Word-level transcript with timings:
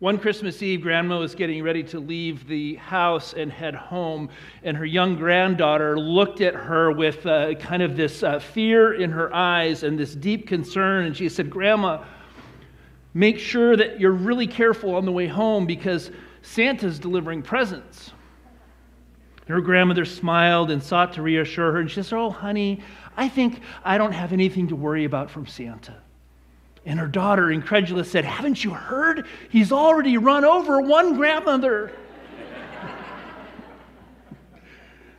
One 0.00 0.20
Christmas 0.20 0.62
Eve, 0.62 0.82
Grandma 0.82 1.18
was 1.18 1.34
getting 1.34 1.60
ready 1.64 1.82
to 1.84 1.98
leave 1.98 2.46
the 2.46 2.76
house 2.76 3.32
and 3.32 3.50
head 3.50 3.74
home, 3.74 4.30
and 4.62 4.76
her 4.76 4.84
young 4.84 5.16
granddaughter 5.16 5.98
looked 5.98 6.40
at 6.40 6.54
her 6.54 6.92
with 6.92 7.26
uh, 7.26 7.54
kind 7.54 7.82
of 7.82 7.96
this 7.96 8.22
uh, 8.22 8.38
fear 8.38 8.94
in 8.94 9.10
her 9.10 9.34
eyes 9.34 9.82
and 9.82 9.98
this 9.98 10.14
deep 10.14 10.46
concern. 10.46 11.06
And 11.06 11.16
she 11.16 11.28
said, 11.28 11.50
Grandma, 11.50 12.04
make 13.12 13.40
sure 13.40 13.76
that 13.76 13.98
you're 13.98 14.12
really 14.12 14.46
careful 14.46 14.94
on 14.94 15.04
the 15.04 15.10
way 15.10 15.26
home 15.26 15.66
because 15.66 16.12
Santa's 16.42 17.00
delivering 17.00 17.42
presents. 17.42 18.12
Her 19.48 19.60
grandmother 19.60 20.04
smiled 20.04 20.70
and 20.70 20.80
sought 20.80 21.14
to 21.14 21.22
reassure 21.22 21.72
her, 21.72 21.80
and 21.80 21.90
she 21.90 22.04
said, 22.04 22.16
Oh, 22.16 22.30
honey, 22.30 22.82
I 23.16 23.28
think 23.28 23.62
I 23.82 23.98
don't 23.98 24.12
have 24.12 24.32
anything 24.32 24.68
to 24.68 24.76
worry 24.76 25.06
about 25.06 25.28
from 25.28 25.44
Santa. 25.48 25.96
And 26.88 26.98
her 26.98 27.06
daughter, 27.06 27.50
incredulous, 27.50 28.10
said, 28.10 28.24
Haven't 28.24 28.64
you 28.64 28.70
heard? 28.70 29.26
He's 29.50 29.72
already 29.72 30.16
run 30.16 30.46
over 30.46 30.80
one 30.80 31.16
grandmother. 31.16 31.92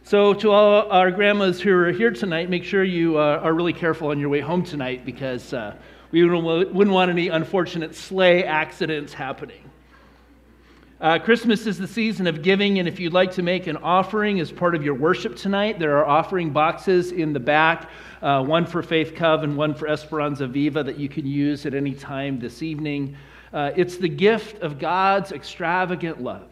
so, 0.01 0.33
to 0.33 0.49
all 0.49 0.91
our 0.91 1.11
grandmas 1.11 1.61
who 1.61 1.71
are 1.71 1.91
here 1.91 2.09
tonight, 2.09 2.49
make 2.49 2.63
sure 2.63 2.83
you 2.83 3.19
uh, 3.19 3.41
are 3.43 3.53
really 3.53 3.71
careful 3.71 4.07
on 4.07 4.19
your 4.19 4.29
way 4.29 4.39
home 4.39 4.63
tonight 4.63 5.05
because 5.05 5.53
uh, 5.53 5.75
we 6.09 6.23
wouldn't 6.23 6.89
want 6.89 7.11
any 7.11 7.27
unfortunate 7.27 7.93
sleigh 7.93 8.45
accidents 8.45 9.13
happening. 9.13 9.68
Uh, 11.01 11.17
Christmas 11.17 11.65
is 11.65 11.77
the 11.77 11.87
season 11.87 12.27
of 12.27 12.41
giving, 12.41 12.79
and 12.79 12.85
if 12.85 12.99
you'd 12.99 13.13
like 13.13 13.31
to 13.31 13.41
make 13.41 13.67
an 13.67 13.77
offering 13.77 14.41
as 14.41 14.51
part 14.51 14.75
of 14.75 14.83
your 14.83 14.95
worship 14.95 15.33
tonight, 15.37 15.79
there 15.79 15.97
are 15.97 16.05
offering 16.05 16.49
boxes 16.49 17.13
in 17.13 17.31
the 17.31 17.39
back 17.39 17.89
uh, 18.21 18.43
one 18.43 18.65
for 18.65 18.83
Faith 18.83 19.15
Cove 19.15 19.43
and 19.43 19.55
one 19.55 19.73
for 19.73 19.87
Esperanza 19.87 20.45
Viva 20.45 20.83
that 20.83 20.99
you 20.99 21.07
can 21.07 21.25
use 21.25 21.65
at 21.65 21.73
any 21.73 21.93
time 21.93 22.37
this 22.37 22.61
evening. 22.61 23.15
Uh, 23.53 23.71
it's 23.77 23.95
the 23.95 24.09
gift 24.09 24.61
of 24.61 24.77
God's 24.77 25.31
extravagant 25.31 26.21
love 26.21 26.49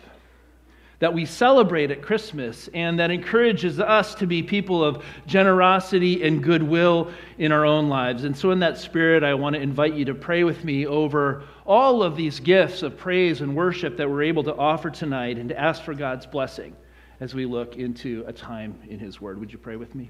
that 1.00 1.14
we 1.14 1.26
celebrate 1.26 1.92
at 1.92 2.02
Christmas 2.02 2.70
and 2.74 3.00
that 3.00 3.12
encourages 3.12 3.80
us 3.80 4.16
to 4.16 4.26
be 4.26 4.42
people 4.42 4.84
of 4.84 5.04
generosity 5.28 6.24
and 6.24 6.42
goodwill 6.42 7.12
in 7.38 7.52
our 7.52 7.66
own 7.66 7.88
lives. 7.88 8.24
And 8.24 8.36
so, 8.36 8.52
in 8.52 8.60
that 8.60 8.78
spirit, 8.78 9.24
I 9.24 9.34
want 9.34 9.56
to 9.56 9.62
invite 9.62 9.94
you 9.94 10.06
to 10.06 10.16
pray 10.16 10.44
with 10.44 10.64
me 10.64 10.88
over 10.88 11.44
all 11.68 12.02
of 12.02 12.16
these 12.16 12.40
gifts 12.40 12.82
of 12.82 12.98
praise 12.98 13.42
and 13.42 13.56
worship 13.56 13.98
that 13.98 14.10
we're 14.10 14.24
able 14.24 14.44
to 14.44 14.56
offer 14.56 14.90
tonight 14.90 15.38
and 15.38 15.50
to 15.50 15.60
ask 15.60 15.84
for 15.84 15.94
God's 15.94 16.26
blessing 16.26 16.74
as 17.20 17.36
we 17.36 17.46
look 17.46 17.76
into 17.76 18.24
a 18.26 18.32
time 18.32 18.80
in 18.88 19.00
His 19.00 19.20
Word. 19.20 19.38
Would 19.40 19.52
you 19.52 19.58
pray 19.58 19.76
with 19.76 19.94
me? 19.94 20.10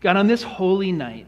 God, 0.00 0.16
on 0.16 0.28
this 0.28 0.44
holy 0.44 0.92
night, 0.92 1.26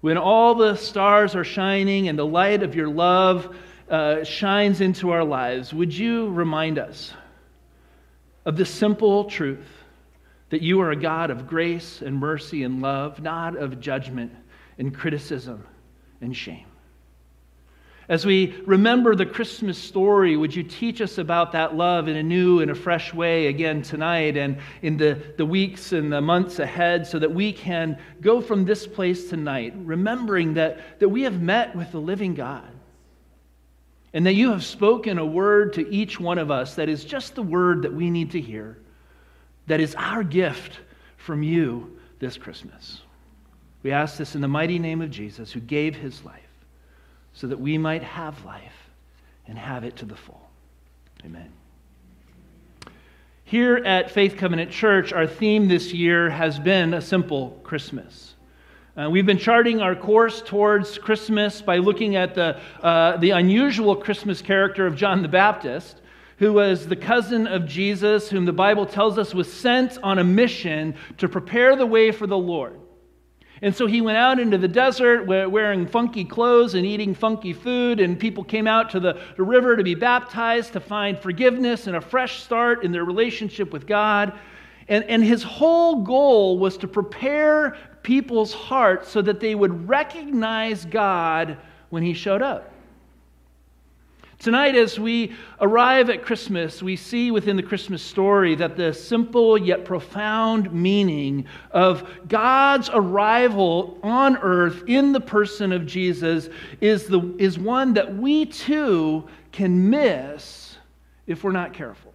when 0.00 0.16
all 0.16 0.54
the 0.54 0.76
stars 0.76 1.34
are 1.34 1.44
shining 1.44 2.08
and 2.08 2.18
the 2.18 2.26
light 2.26 2.62
of 2.62 2.74
your 2.74 2.88
love 2.88 3.54
uh, 3.90 4.24
shines 4.24 4.80
into 4.80 5.10
our 5.10 5.24
lives, 5.24 5.74
would 5.74 5.92
you 5.92 6.30
remind 6.30 6.78
us 6.78 7.12
of 8.46 8.56
the 8.56 8.64
simple 8.64 9.24
truth 9.24 9.66
that 10.48 10.62
you 10.62 10.80
are 10.80 10.92
a 10.92 10.96
God 10.96 11.30
of 11.30 11.46
grace 11.46 12.00
and 12.00 12.16
mercy 12.16 12.62
and 12.62 12.80
love, 12.80 13.20
not 13.20 13.56
of 13.56 13.78
judgment 13.78 14.32
and 14.78 14.96
criticism 14.96 15.66
and 16.20 16.36
shame? 16.36 16.66
As 18.08 18.24
we 18.24 18.56
remember 18.64 19.14
the 19.14 19.26
Christmas 19.26 19.76
story, 19.76 20.34
would 20.34 20.56
you 20.56 20.62
teach 20.62 21.02
us 21.02 21.18
about 21.18 21.52
that 21.52 21.76
love 21.76 22.08
in 22.08 22.16
a 22.16 22.22
new 22.22 22.60
and 22.60 22.70
a 22.70 22.74
fresh 22.74 23.12
way 23.12 23.48
again 23.48 23.82
tonight 23.82 24.38
and 24.38 24.56
in 24.80 24.96
the, 24.96 25.20
the 25.36 25.44
weeks 25.44 25.92
and 25.92 26.10
the 26.10 26.20
months 26.22 26.58
ahead 26.58 27.06
so 27.06 27.18
that 27.18 27.30
we 27.30 27.52
can 27.52 27.98
go 28.22 28.40
from 28.40 28.64
this 28.64 28.86
place 28.86 29.28
tonight, 29.28 29.74
remembering 29.76 30.54
that, 30.54 30.80
that 31.00 31.10
we 31.10 31.22
have 31.22 31.42
met 31.42 31.76
with 31.76 31.92
the 31.92 32.00
living 32.00 32.34
God 32.34 32.70
and 34.14 34.24
that 34.24 34.34
you 34.34 34.52
have 34.52 34.64
spoken 34.64 35.18
a 35.18 35.26
word 35.26 35.74
to 35.74 35.86
each 35.92 36.18
one 36.18 36.38
of 36.38 36.50
us 36.50 36.76
that 36.76 36.88
is 36.88 37.04
just 37.04 37.34
the 37.34 37.42
word 37.42 37.82
that 37.82 37.92
we 37.92 38.08
need 38.08 38.30
to 38.30 38.40
hear, 38.40 38.78
that 39.66 39.80
is 39.80 39.94
our 39.96 40.24
gift 40.24 40.80
from 41.18 41.42
you 41.42 41.98
this 42.20 42.38
Christmas. 42.38 43.02
We 43.88 43.94
ask 43.94 44.18
this 44.18 44.34
in 44.34 44.42
the 44.42 44.48
mighty 44.48 44.78
name 44.78 45.00
of 45.00 45.10
Jesus, 45.10 45.50
who 45.50 45.60
gave 45.60 45.96
his 45.96 46.22
life 46.22 46.42
so 47.32 47.46
that 47.46 47.58
we 47.58 47.78
might 47.78 48.02
have 48.02 48.44
life 48.44 48.90
and 49.46 49.58
have 49.58 49.82
it 49.82 49.96
to 49.96 50.04
the 50.04 50.14
full. 50.14 50.46
Amen. 51.24 51.50
Here 53.44 53.76
at 53.76 54.10
Faith 54.10 54.36
Covenant 54.36 54.70
Church, 54.70 55.14
our 55.14 55.26
theme 55.26 55.68
this 55.68 55.94
year 55.94 56.28
has 56.28 56.58
been 56.58 56.92
a 56.92 57.00
simple 57.00 57.58
Christmas. 57.64 58.34
Uh, 58.94 59.08
we've 59.08 59.24
been 59.24 59.38
charting 59.38 59.80
our 59.80 59.96
course 59.96 60.42
towards 60.42 60.98
Christmas 60.98 61.62
by 61.62 61.78
looking 61.78 62.14
at 62.14 62.34
the, 62.34 62.60
uh, 62.82 63.16
the 63.16 63.30
unusual 63.30 63.96
Christmas 63.96 64.42
character 64.42 64.86
of 64.86 64.96
John 64.96 65.22
the 65.22 65.28
Baptist, 65.28 66.02
who 66.36 66.52
was 66.52 66.86
the 66.86 66.94
cousin 66.94 67.46
of 67.46 67.64
Jesus, 67.64 68.28
whom 68.28 68.44
the 68.44 68.52
Bible 68.52 68.84
tells 68.84 69.16
us 69.16 69.32
was 69.32 69.50
sent 69.50 69.96
on 70.02 70.18
a 70.18 70.24
mission 70.24 70.94
to 71.16 71.26
prepare 71.26 71.74
the 71.74 71.86
way 71.86 72.12
for 72.12 72.26
the 72.26 72.36
Lord. 72.36 72.78
And 73.60 73.74
so 73.74 73.86
he 73.86 74.00
went 74.00 74.18
out 74.18 74.38
into 74.38 74.56
the 74.56 74.68
desert 74.68 75.26
wearing 75.26 75.86
funky 75.86 76.24
clothes 76.24 76.74
and 76.74 76.86
eating 76.86 77.14
funky 77.14 77.52
food, 77.52 77.98
and 77.98 78.18
people 78.18 78.44
came 78.44 78.66
out 78.66 78.90
to 78.90 79.00
the, 79.00 79.20
the 79.36 79.42
river 79.42 79.76
to 79.76 79.82
be 79.82 79.94
baptized, 79.94 80.72
to 80.74 80.80
find 80.80 81.18
forgiveness 81.18 81.86
and 81.86 81.96
a 81.96 82.00
fresh 82.00 82.42
start 82.42 82.84
in 82.84 82.92
their 82.92 83.04
relationship 83.04 83.72
with 83.72 83.86
God. 83.86 84.32
And, 84.88 85.04
and 85.04 85.22
his 85.22 85.42
whole 85.42 86.02
goal 86.02 86.58
was 86.58 86.76
to 86.78 86.88
prepare 86.88 87.76
people's 88.02 88.54
hearts 88.54 89.08
so 89.08 89.20
that 89.22 89.40
they 89.40 89.54
would 89.54 89.88
recognize 89.88 90.84
God 90.84 91.58
when 91.90 92.02
he 92.02 92.14
showed 92.14 92.42
up. 92.42 92.72
Tonight, 94.38 94.76
as 94.76 95.00
we 95.00 95.34
arrive 95.60 96.10
at 96.10 96.24
Christmas, 96.24 96.80
we 96.80 96.94
see 96.94 97.32
within 97.32 97.56
the 97.56 97.62
Christmas 97.62 98.00
story 98.00 98.54
that 98.54 98.76
the 98.76 98.94
simple 98.94 99.58
yet 99.58 99.84
profound 99.84 100.72
meaning 100.72 101.44
of 101.72 102.08
God's 102.28 102.88
arrival 102.92 103.98
on 104.04 104.36
earth 104.36 104.84
in 104.86 105.10
the 105.10 105.20
person 105.20 105.72
of 105.72 105.86
Jesus 105.86 106.50
is, 106.80 107.08
the, 107.08 107.34
is 107.38 107.58
one 107.58 107.94
that 107.94 108.16
we 108.16 108.46
too 108.46 109.26
can 109.50 109.90
miss 109.90 110.76
if 111.26 111.42
we're 111.42 111.50
not 111.50 111.72
careful. 111.72 112.07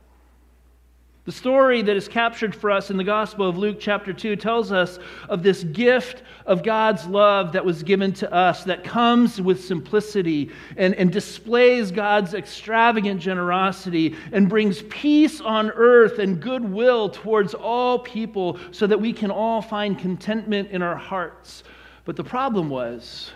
The 1.26 1.32
story 1.32 1.82
that 1.82 1.96
is 1.96 2.10
captured 2.10 2.54
for 2.54 2.70
us 2.70 2.90
in 2.90 2.98
the 2.98 3.04
Gospel 3.06 3.48
of 3.48 3.58
Luke, 3.58 3.78
chapter 3.80 4.12
2, 4.12 4.36
tells 4.36 4.74
us 4.74 5.00
of 5.30 5.42
this 5.42 5.64
gift 5.64 6.22
of 6.46 6.64
God's 6.64 7.06
love 7.06 7.54
that 7.54 7.64
was 7.64 7.82
given 7.82 8.12
to 8.16 8.34
us, 8.34 8.66
that 8.66 8.84
comes 8.84 9.40
with 9.40 9.64
simplicity 9.64 10.52
and, 10.76 10.94
and 10.96 11.14
displays 11.14 11.92
God's 11.92 12.34
extravagant 12.34 13.22
generosity 13.22 14.18
and 14.34 14.50
brings 14.50 14.82
peace 14.84 15.40
on 15.40 15.72
earth 15.72 16.20
and 16.20 16.42
goodwill 16.42 17.08
towards 17.08 17.54
all 17.54 18.00
people 18.00 18.60
so 18.72 18.86
that 18.86 19.00
we 19.00 19.14
can 19.14 19.32
all 19.32 19.62
find 19.62 19.98
contentment 19.98 20.72
in 20.72 20.82
our 20.82 20.98
hearts. 20.98 21.64
But 22.04 22.18
the 22.18 22.24
problem 22.26 22.70
was, 22.70 23.32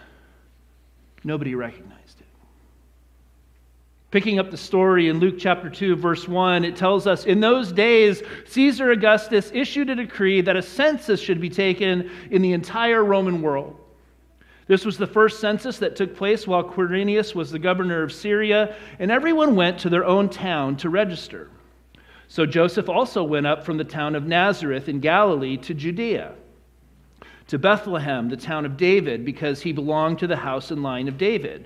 nobody 1.24 1.56
recognized. 1.56 1.97
Picking 4.10 4.40
up 4.40 4.52
the 4.52 4.58
story 4.58 5.10
in 5.10 5.20
Luke 5.20 5.36
chapter 5.38 5.70
2, 5.70 5.98
verse 5.98 6.30
1, 6.30 6.64
it 6.64 6.78
tells 6.78 7.08
us 7.08 7.26
In 7.26 7.42
those 7.42 7.74
days, 7.74 8.24
Caesar 8.46 8.92
Augustus 8.92 9.52
issued 9.54 9.90
a 9.90 9.96
decree 9.96 10.40
that 10.40 10.56
a 10.56 10.62
census 10.62 11.20
should 11.20 11.42
be 11.42 11.50
taken 11.50 12.10
in 12.32 12.42
the 12.42 12.54
entire 12.54 13.04
Roman 13.04 13.42
world. 13.42 13.76
This 14.68 14.86
was 14.86 14.98
the 14.98 15.08
first 15.08 15.42
census 15.42 15.78
that 15.80 15.98
took 15.98 16.16
place 16.16 16.48
while 16.48 16.64
Quirinius 16.64 17.36
was 17.36 17.52
the 17.52 17.60
governor 17.60 18.02
of 18.02 18.14
Syria, 18.14 18.78
and 18.98 19.12
everyone 19.12 19.58
went 19.58 19.78
to 19.80 19.90
their 19.90 20.06
own 20.06 20.30
town 20.30 20.78
to 20.78 20.90
register. 20.90 21.50
So 22.30 22.46
Joseph 22.46 22.88
also 22.88 23.24
went 23.24 23.48
up 23.48 23.66
from 23.66 23.78
the 23.78 23.84
town 23.84 24.16
of 24.16 24.26
Nazareth 24.26 24.88
in 24.88 25.02
Galilee 25.02 25.58
to 25.58 25.74
Judea, 25.74 26.34
to 27.48 27.60
Bethlehem, 27.60 28.30
the 28.30 28.38
town 28.38 28.66
of 28.66 28.78
David, 28.78 29.26
because 29.26 29.62
he 29.62 29.74
belonged 29.74 30.20
to 30.20 30.28
the 30.28 30.38
house 30.38 30.72
and 30.72 30.82
line 30.82 31.10
of 31.10 31.18
David 31.18 31.66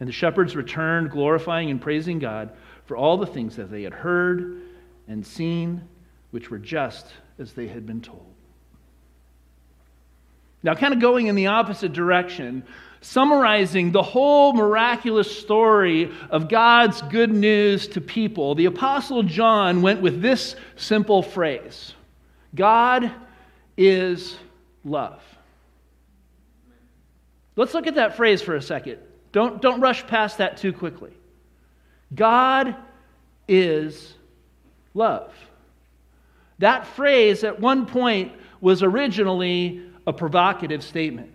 And 0.00 0.08
the 0.08 0.12
shepherds 0.12 0.54
returned, 0.54 1.10
glorifying 1.10 1.70
and 1.70 1.80
praising 1.80 2.18
God 2.18 2.50
for 2.86 2.96
all 2.96 3.16
the 3.16 3.26
things 3.26 3.56
that 3.56 3.70
they 3.70 3.82
had 3.82 3.92
heard 3.92 4.62
and 5.08 5.26
seen, 5.26 5.82
which 6.30 6.50
were 6.50 6.58
just 6.58 7.06
as 7.38 7.52
they 7.52 7.66
had 7.66 7.86
been 7.86 8.00
told. 8.00 8.24
Now, 10.62 10.74
kind 10.74 10.92
of 10.92 11.00
going 11.00 11.28
in 11.28 11.34
the 11.34 11.46
opposite 11.46 11.92
direction, 11.92 12.64
summarizing 13.00 13.92
the 13.92 14.02
whole 14.02 14.52
miraculous 14.52 15.38
story 15.38 16.10
of 16.30 16.48
God's 16.48 17.00
good 17.02 17.32
news 17.32 17.86
to 17.88 18.00
people, 18.00 18.54
the 18.54 18.66
Apostle 18.66 19.22
John 19.22 19.82
went 19.82 20.00
with 20.00 20.20
this 20.20 20.56
simple 20.76 21.22
phrase 21.22 21.94
God 22.54 23.10
is 23.76 24.36
love. 24.84 25.22
Let's 27.54 27.74
look 27.74 27.86
at 27.86 27.96
that 27.96 28.16
phrase 28.16 28.40
for 28.40 28.54
a 28.54 28.62
second. 28.62 28.98
Don't, 29.32 29.60
don't 29.60 29.80
rush 29.80 30.06
past 30.06 30.38
that 30.38 30.56
too 30.56 30.72
quickly. 30.72 31.12
God 32.14 32.76
is 33.46 34.14
love. 34.94 35.32
That 36.58 36.86
phrase 36.86 37.44
at 37.44 37.60
one 37.60 37.86
point 37.86 38.32
was 38.60 38.82
originally 38.82 39.82
a 40.06 40.12
provocative 40.12 40.82
statement. 40.82 41.32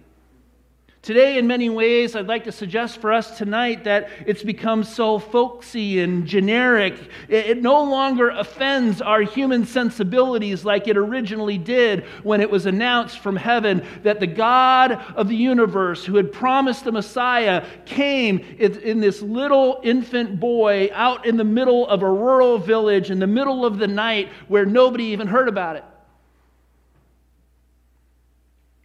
Today, 1.04 1.38
in 1.38 1.48
many 1.48 1.70
ways, 1.70 2.16
I'd 2.16 2.28
like 2.28 2.46
to 2.46 2.52
suggest 2.54 3.02
for 3.02 3.12
us 3.12 3.38
tonight 3.38 3.84
that 3.84 4.10
it's 4.26 4.42
become 4.42 4.86
so 4.86 5.20
folksy 5.20 6.00
and 6.00 6.26
generic. 6.26 6.98
It, 7.28 7.46
it, 7.46 7.62
no 7.62 7.84
longer 7.84 8.30
offends 8.30 9.02
our 9.02 9.20
human 9.20 9.66
sensibilities 9.66 10.64
like 10.64 10.88
it 10.88 10.96
originally 10.96 11.58
did 11.58 12.06
when 12.24 12.40
it 12.40 12.50
was 12.50 12.68
announced 12.68 13.20
from 13.20 13.36
heaven 13.36 13.86
that 14.04 14.22
the 14.22 14.28
God 14.28 14.94
of 15.18 15.28
the 15.28 15.36
universe, 15.36 16.06
who 16.06 16.16
had 16.16 16.32
promised 16.32 16.86
the 16.86 16.94
Messiah, 16.94 17.66
came 17.84 18.40
in, 18.58 18.80
in 18.80 19.02
this 19.02 19.22
little 19.22 19.82
infant 19.84 20.40
boy 20.40 20.90
out 20.94 21.26
in 21.26 21.36
the 21.36 21.44
middle 21.44 21.86
of 21.86 22.02
a 22.02 22.10
rural 22.10 22.58
village 22.58 23.12
in 23.12 23.20
the 23.20 23.28
middle 23.28 23.66
of 23.66 23.78
the 23.78 23.90
night 23.90 24.30
where 24.48 24.66
nobody 24.66 25.04
even 25.04 25.28
heard 25.28 25.50
about 25.50 25.76
it. 25.76 25.84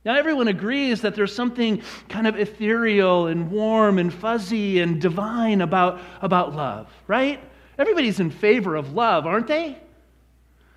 Now, 0.04 0.16
everyone 0.16 0.48
agrees 0.48 1.02
that 1.02 1.14
there's 1.14 1.34
something 1.34 1.82
kind 2.08 2.26
of 2.26 2.38
ethereal 2.38 3.26
and 3.26 3.50
warm 3.50 3.98
and 3.98 4.12
fuzzy 4.12 4.80
and 4.80 5.00
divine 5.00 5.60
about, 5.60 6.00
about 6.22 6.54
love, 6.54 6.88
right? 7.06 7.42
Everybody's 7.78 8.20
in 8.20 8.30
favor 8.30 8.76
of 8.76 8.92
love, 8.92 9.26
aren't 9.26 9.48
they? 9.48 9.78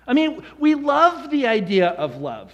I 0.06 0.12
mean, 0.12 0.44
we 0.58 0.74
love 0.74 1.30
the 1.30 1.46
idea 1.46 1.88
of 1.88 2.16
love. 2.16 2.52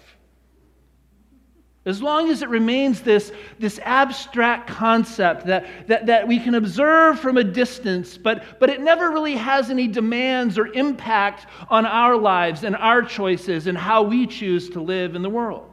As 1.86 2.02
long 2.02 2.30
as 2.30 2.42
it 2.42 2.50
remains 2.50 3.00
this, 3.00 3.32
this 3.58 3.80
abstract 3.82 4.68
concept 4.68 5.46
that, 5.46 5.88
that, 5.88 6.04
that 6.04 6.28
we 6.28 6.38
can 6.38 6.54
observe 6.54 7.18
from 7.18 7.38
a 7.38 7.44
distance, 7.44 8.18
but, 8.18 8.44
but 8.60 8.68
it 8.68 8.82
never 8.82 9.10
really 9.10 9.36
has 9.36 9.70
any 9.70 9.88
demands 9.88 10.58
or 10.58 10.66
impact 10.74 11.46
on 11.70 11.86
our 11.86 12.14
lives 12.16 12.62
and 12.62 12.76
our 12.76 13.00
choices 13.00 13.66
and 13.68 13.78
how 13.78 14.02
we 14.02 14.26
choose 14.26 14.68
to 14.70 14.82
live 14.82 15.16
in 15.16 15.22
the 15.22 15.30
world. 15.30 15.67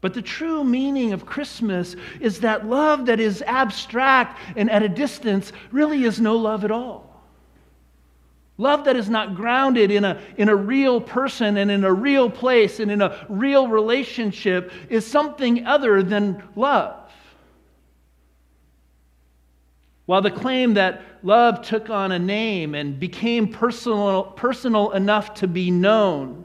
But 0.00 0.14
the 0.14 0.22
true 0.22 0.64
meaning 0.64 1.12
of 1.12 1.26
Christmas 1.26 1.94
is 2.20 2.40
that 2.40 2.66
love 2.66 3.06
that 3.06 3.20
is 3.20 3.42
abstract 3.42 4.38
and 4.56 4.70
at 4.70 4.82
a 4.82 4.88
distance 4.88 5.52
really 5.70 6.04
is 6.04 6.20
no 6.20 6.36
love 6.36 6.64
at 6.64 6.70
all. 6.70 7.06
Love 8.56 8.84
that 8.84 8.96
is 8.96 9.08
not 9.08 9.34
grounded 9.34 9.90
in 9.90 10.04
a, 10.04 10.20
in 10.36 10.48
a 10.48 10.56
real 10.56 11.00
person 11.00 11.56
and 11.56 11.70
in 11.70 11.84
a 11.84 11.92
real 11.92 12.28
place 12.28 12.80
and 12.80 12.90
in 12.90 13.00
a 13.00 13.26
real 13.28 13.68
relationship 13.68 14.72
is 14.88 15.06
something 15.06 15.66
other 15.66 16.02
than 16.02 16.42
love. 16.56 16.96
While 20.06 20.22
the 20.22 20.30
claim 20.30 20.74
that 20.74 21.02
love 21.22 21.62
took 21.62 21.88
on 21.88 22.12
a 22.12 22.18
name 22.18 22.74
and 22.74 22.98
became 22.98 23.48
personal, 23.48 24.24
personal 24.24 24.90
enough 24.90 25.34
to 25.34 25.46
be 25.46 25.70
known 25.70 26.44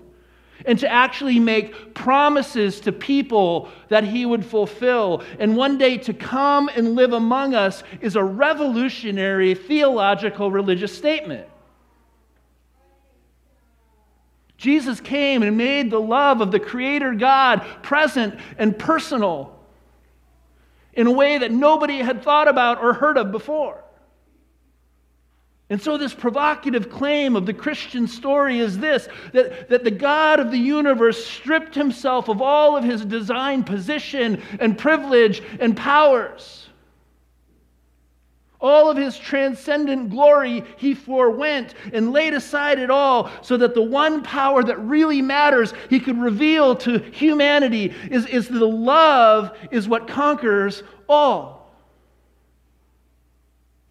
and 0.65 0.79
to 0.79 0.91
actually 0.91 1.39
make 1.39 1.93
promises 1.93 2.79
to 2.81 2.91
people 2.91 3.69
that 3.89 4.03
he 4.03 4.25
would 4.25 4.45
fulfill. 4.45 5.23
And 5.39 5.57
one 5.57 5.77
day 5.77 5.97
to 5.99 6.13
come 6.13 6.69
and 6.69 6.95
live 6.95 7.13
among 7.13 7.53
us 7.53 7.83
is 8.01 8.15
a 8.15 8.23
revolutionary 8.23 9.55
theological 9.55 10.49
religious 10.51 10.95
statement. 10.95 11.47
Jesus 14.57 14.99
came 15.01 15.43
and 15.43 15.57
made 15.57 15.91
the 15.91 15.99
love 15.99 16.41
of 16.41 16.51
the 16.51 16.59
Creator 16.59 17.15
God 17.15 17.65
present 17.83 18.39
and 18.57 18.77
personal 18.77 19.55
in 20.93 21.07
a 21.07 21.11
way 21.11 21.37
that 21.37 21.51
nobody 21.51 21.97
had 21.99 22.23
thought 22.23 22.47
about 22.47 22.81
or 22.81 22.93
heard 22.93 23.17
of 23.17 23.31
before. 23.31 23.84
And 25.69 25.81
so, 25.81 25.97
this 25.97 26.13
provocative 26.13 26.91
claim 26.91 27.35
of 27.35 27.47
the 27.47 27.53
Christian 27.53 28.05
story 28.07 28.59
is 28.59 28.77
this 28.77 29.07
that, 29.33 29.67
that 29.69 29.83
the 29.83 29.91
God 29.91 30.39
of 30.39 30.51
the 30.51 30.59
universe 30.59 31.25
stripped 31.25 31.73
himself 31.73 32.29
of 32.29 32.39
all 32.39 32.77
of 32.77 32.83
his 32.83 33.03
design, 33.03 33.63
position, 33.63 34.43
and 34.59 34.77
privilege 34.77 35.41
and 35.59 35.75
powers. 35.75 36.67
All 38.61 38.89
of 38.89 38.97
his 38.97 39.17
transcendent 39.17 40.11
glory 40.11 40.63
he 40.77 40.93
forewent 40.93 41.73
and 41.91 42.11
laid 42.13 42.33
aside 42.35 42.77
it 42.77 42.91
all 42.91 43.31
so 43.41 43.57
that 43.57 43.73
the 43.73 43.81
one 43.81 44.21
power 44.23 44.63
that 44.63 44.79
really 44.79 45.21
matters 45.21 45.73
he 45.89 45.99
could 45.99 46.17
reveal 46.19 46.75
to 46.77 46.99
humanity 46.99 47.93
is, 48.09 48.27
is 48.27 48.47
the 48.47 48.65
love 48.65 49.57
is 49.71 49.87
what 49.87 50.07
conquers 50.07 50.83
all. 51.09 51.64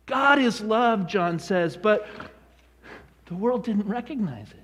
God 0.07 0.39
is 0.39 0.61
love, 0.61 1.07
John 1.07 1.39
says, 1.39 1.77
but 1.77 2.07
the 3.27 3.35
world 3.35 3.65
didn't 3.65 3.89
recognize 3.89 4.51
it. 4.51 4.59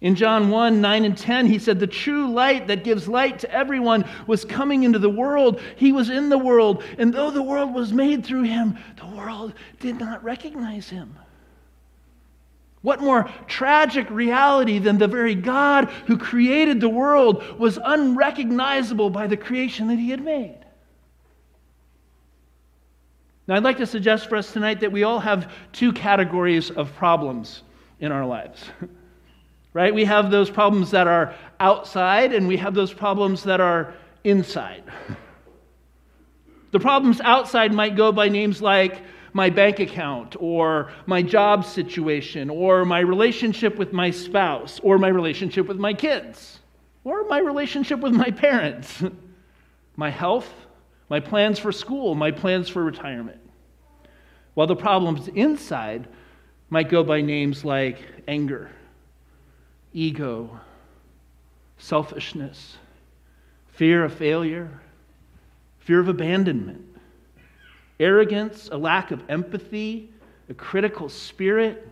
In 0.00 0.14
John 0.14 0.48
1 0.48 0.80
9 0.80 1.04
and 1.04 1.18
10, 1.18 1.46
he 1.46 1.58
said, 1.58 1.78
The 1.78 1.86
true 1.86 2.30
light 2.30 2.68
that 2.68 2.84
gives 2.84 3.06
light 3.06 3.40
to 3.40 3.52
everyone 3.52 4.08
was 4.26 4.44
coming 4.44 4.84
into 4.84 4.98
the 4.98 5.10
world. 5.10 5.60
He 5.76 5.92
was 5.92 6.08
in 6.08 6.30
the 6.30 6.38
world, 6.38 6.82
and 6.96 7.12
though 7.12 7.30
the 7.30 7.42
world 7.42 7.74
was 7.74 7.92
made 7.92 8.24
through 8.24 8.44
him, 8.44 8.78
the 8.98 9.06
world 9.06 9.52
did 9.78 10.00
not 10.00 10.24
recognize 10.24 10.88
him. 10.88 11.16
What 12.82 13.00
more 13.00 13.28
tragic 13.46 14.08
reality 14.08 14.78
than 14.78 14.96
the 14.96 15.06
very 15.06 15.34
God 15.34 15.90
who 16.06 16.16
created 16.16 16.80
the 16.80 16.88
world 16.88 17.58
was 17.58 17.78
unrecognizable 17.84 19.10
by 19.10 19.26
the 19.26 19.36
creation 19.36 19.88
that 19.88 19.98
he 19.98 20.10
had 20.10 20.24
made? 20.24 20.59
Now, 23.50 23.56
I'd 23.56 23.64
like 23.64 23.78
to 23.78 23.86
suggest 23.86 24.28
for 24.28 24.36
us 24.36 24.52
tonight 24.52 24.78
that 24.78 24.92
we 24.92 25.02
all 25.02 25.18
have 25.18 25.52
two 25.72 25.92
categories 25.92 26.70
of 26.70 26.94
problems 26.94 27.64
in 27.98 28.12
our 28.12 28.24
lives. 28.24 28.62
right? 29.74 29.92
We 29.92 30.04
have 30.04 30.30
those 30.30 30.48
problems 30.48 30.92
that 30.92 31.08
are 31.08 31.34
outside, 31.58 32.32
and 32.32 32.46
we 32.46 32.56
have 32.58 32.74
those 32.74 32.92
problems 32.92 33.42
that 33.42 33.60
are 33.60 33.92
inside. 34.22 34.84
The 36.70 36.78
problems 36.78 37.20
outside 37.22 37.72
might 37.72 37.96
go 37.96 38.12
by 38.12 38.28
names 38.28 38.62
like 38.62 39.02
my 39.32 39.50
bank 39.50 39.80
account, 39.80 40.36
or 40.38 40.92
my 41.06 41.20
job 41.20 41.64
situation, 41.64 42.48
or 42.48 42.84
my 42.84 43.00
relationship 43.00 43.76
with 43.76 43.92
my 43.92 44.12
spouse, 44.12 44.78
or 44.84 44.96
my 44.96 45.08
relationship 45.08 45.66
with 45.66 45.78
my 45.78 45.92
kids, 45.92 46.60
or 47.02 47.26
my 47.26 47.40
relationship 47.40 47.98
with 47.98 48.12
my 48.12 48.30
parents, 48.30 49.02
my 49.96 50.10
health, 50.10 50.48
my 51.10 51.20
plans 51.20 51.58
for 51.58 51.72
school, 51.72 52.14
my 52.14 52.30
plans 52.30 52.68
for 52.68 52.82
retirement. 52.82 53.40
While 54.54 54.68
the 54.68 54.76
problems 54.76 55.28
inside 55.28 56.08
might 56.70 56.88
go 56.88 57.02
by 57.02 57.20
names 57.20 57.64
like 57.64 57.98
anger, 58.28 58.70
ego, 59.92 60.60
selfishness, 61.78 62.76
fear 63.72 64.04
of 64.04 64.14
failure, 64.14 64.80
fear 65.80 65.98
of 65.98 66.08
abandonment, 66.08 66.86
arrogance, 67.98 68.68
a 68.70 68.76
lack 68.76 69.10
of 69.10 69.22
empathy, 69.28 70.10
a 70.48 70.54
critical 70.54 71.08
spirit, 71.08 71.88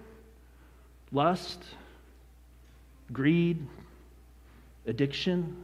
lust, 1.11 1.63
greed, 3.13 3.67
addiction. 4.87 5.57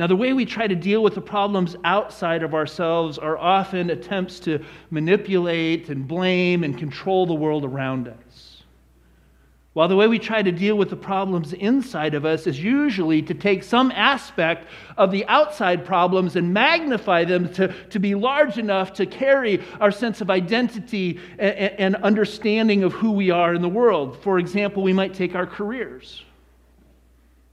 Now, 0.00 0.06
the 0.06 0.16
way 0.16 0.32
we 0.32 0.46
try 0.46 0.66
to 0.66 0.74
deal 0.74 1.02
with 1.02 1.14
the 1.14 1.20
problems 1.20 1.76
outside 1.84 2.42
of 2.42 2.54
ourselves 2.54 3.18
are 3.18 3.36
often 3.36 3.90
attempts 3.90 4.40
to 4.40 4.64
manipulate 4.90 5.90
and 5.90 6.08
blame 6.08 6.64
and 6.64 6.78
control 6.78 7.26
the 7.26 7.34
world 7.34 7.66
around 7.66 8.08
us. 8.08 8.62
While 9.74 9.88
the 9.88 9.96
way 9.96 10.08
we 10.08 10.18
try 10.18 10.40
to 10.40 10.52
deal 10.52 10.78
with 10.78 10.88
the 10.88 10.96
problems 10.96 11.52
inside 11.52 12.14
of 12.14 12.24
us 12.24 12.46
is 12.46 12.58
usually 12.58 13.20
to 13.20 13.34
take 13.34 13.62
some 13.62 13.90
aspect 13.90 14.68
of 14.96 15.10
the 15.10 15.26
outside 15.26 15.84
problems 15.84 16.34
and 16.34 16.54
magnify 16.54 17.24
them 17.24 17.52
to, 17.52 17.68
to 17.90 17.98
be 17.98 18.14
large 18.14 18.56
enough 18.56 18.94
to 18.94 19.04
carry 19.04 19.62
our 19.82 19.90
sense 19.90 20.22
of 20.22 20.30
identity 20.30 21.20
and, 21.38 21.94
and 21.94 21.96
understanding 21.96 22.84
of 22.84 22.94
who 22.94 23.10
we 23.12 23.30
are 23.30 23.52
in 23.52 23.60
the 23.60 23.68
world. 23.68 24.16
For 24.22 24.38
example, 24.38 24.82
we 24.82 24.94
might 24.94 25.12
take 25.12 25.34
our 25.34 25.46
careers, 25.46 26.24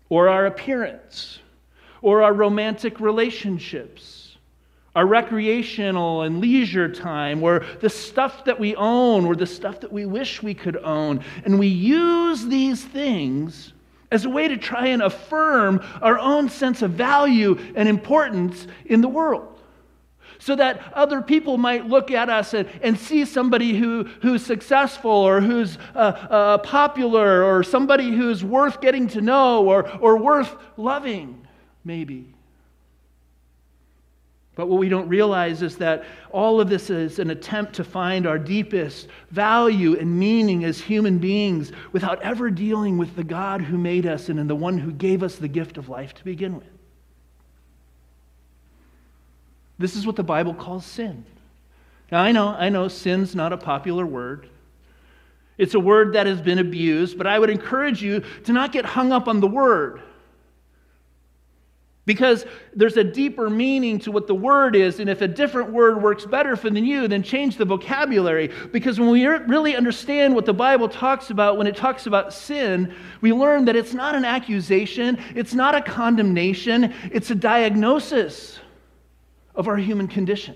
or 0.08 0.30
our 0.30 0.46
appearance, 0.46 1.40
or 2.02 2.22
our 2.24 2.34
romantic 2.34 3.00
relationships 3.00 4.28
our 4.98 5.06
recreational 5.06 6.24
and 6.24 6.40
leisure 6.40 6.92
time, 6.92 7.44
or 7.44 7.64
the 7.82 7.90
stuff 7.90 8.44
that 8.46 8.60
we 8.60 8.76
own, 8.76 9.28
or 9.28 9.36
the 9.36 9.46
stuff 9.46 9.80
that 9.80 9.94
we 9.94 10.08
wish 10.08 10.42
we 10.42 10.56
could 10.56 10.76
own. 10.78 11.24
And 11.46 11.60
we 11.60 11.68
use 11.68 12.48
these 12.48 12.84
things 12.84 13.74
as 14.12 14.26
a 14.26 14.30
way 14.30 14.48
to 14.48 14.58
try 14.58 14.88
and 14.88 15.04
affirm 15.04 15.86
our 16.02 16.18
own 16.18 16.50
sense 16.50 16.82
of 16.82 16.92
value 16.92 17.60
and 17.76 17.88
importance 17.88 18.66
in 18.88 19.02
the 19.02 19.08
world. 19.08 19.62
So 20.40 20.56
that 20.56 20.92
other 20.94 21.22
people 21.22 21.60
might 21.60 21.86
look 21.86 22.10
at 22.10 22.30
us 22.30 22.56
and, 22.56 22.68
and 22.82 22.98
see 22.98 23.26
somebody 23.26 23.78
who, 23.78 24.06
who's 24.24 24.44
successful 24.44 25.12
or 25.12 25.42
who's 25.42 25.78
uh, 25.94 25.98
uh, 25.98 26.58
popular 26.60 27.44
or 27.44 27.62
somebody 27.62 28.10
who's 28.10 28.44
worth 28.44 28.82
getting 28.82 29.08
to 29.10 29.22
know 29.22 29.64
or, 29.64 29.88
or 30.00 30.18
worth 30.18 30.56
loving, 30.76 31.47
maybe. 31.88 32.34
But 34.56 34.68
what 34.68 34.80
we 34.80 34.90
don't 34.90 35.08
realize 35.08 35.62
is 35.62 35.78
that 35.78 36.04
all 36.32 36.60
of 36.60 36.68
this 36.68 36.90
is 36.90 37.20
an 37.20 37.30
attempt 37.30 37.74
to 37.74 37.84
find 37.84 38.26
our 38.26 38.40
deepest 38.40 39.08
value 39.30 39.98
and 39.98 40.20
meaning 40.20 40.66
as 40.66 40.82
human 40.82 41.20
beings 41.20 41.72
without 41.92 42.22
ever 42.24 42.50
dealing 42.50 42.98
with 42.98 43.16
the 43.16 43.24
God 43.24 43.62
who 43.62 43.78
made 43.78 44.08
us 44.08 44.30
and 44.30 44.40
in 44.40 44.48
the 44.48 44.56
one 44.56 44.78
who 44.80 44.92
gave 44.92 45.22
us 45.22 45.36
the 45.36 45.48
gift 45.48 45.78
of 45.78 45.90
life 45.90 46.14
to 46.16 46.24
begin 46.24 46.56
with. 46.56 46.68
This 49.78 49.96
is 49.96 50.08
what 50.08 50.16
the 50.16 50.24
Bible 50.24 50.56
calls 50.56 50.86
sin. 50.86 51.24
Now, 52.12 52.22
I 52.22 52.32
know, 52.32 52.48
I 52.48 52.70
know 52.70 52.88
sin's 52.88 53.36
not 53.36 53.54
a 53.54 53.58
popular 53.58 54.08
word. 54.08 54.50
It's 55.60 55.76
a 55.76 55.80
word 55.80 56.14
that 56.14 56.26
has 56.26 56.42
been 56.42 56.58
abused, 56.58 57.16
but 57.16 57.28
I 57.28 57.38
would 57.38 57.52
encourage 57.52 58.02
you 58.02 58.24
to 58.46 58.54
not 58.54 58.72
get 58.72 58.86
hung 58.86 59.12
up 59.12 59.28
on 59.28 59.40
the 59.40 59.48
word. 59.48 60.02
Because 62.08 62.46
there's 62.74 62.96
a 62.96 63.04
deeper 63.04 63.50
meaning 63.50 64.00
to 64.00 64.14
what 64.14 64.28
the 64.28 64.34
word 64.34 64.78
is, 64.78 65.02
and 65.02 65.10
if 65.10 65.22
a 65.22 65.28
different 65.28 65.74
word 65.74 66.02
works 66.02 66.26
better 66.26 66.56
for 66.56 66.70
than 66.70 66.86
you, 66.86 67.10
then 67.10 67.22
change 67.22 67.58
the 67.58 67.66
vocabulary. 67.66 68.50
Because 68.72 68.98
when 68.98 69.10
we 69.10 69.26
really 69.26 69.76
understand 69.76 70.34
what 70.34 70.46
the 70.46 70.54
Bible 70.54 70.88
talks 70.88 71.32
about, 71.32 71.58
when 71.58 71.68
it 71.68 71.76
talks 71.76 72.08
about 72.08 72.32
sin, 72.32 72.96
we 73.20 73.34
learn 73.34 73.66
that 73.66 73.76
it's 73.76 73.94
not 73.94 74.16
an 74.16 74.24
accusation, 74.24 75.22
it's 75.36 75.54
not 75.54 75.76
a 75.76 75.82
condemnation, 75.82 76.94
it's 77.12 77.30
a 77.30 77.36
diagnosis 77.36 78.58
of 79.54 79.68
our 79.68 79.76
human 79.76 80.08
condition. 80.08 80.56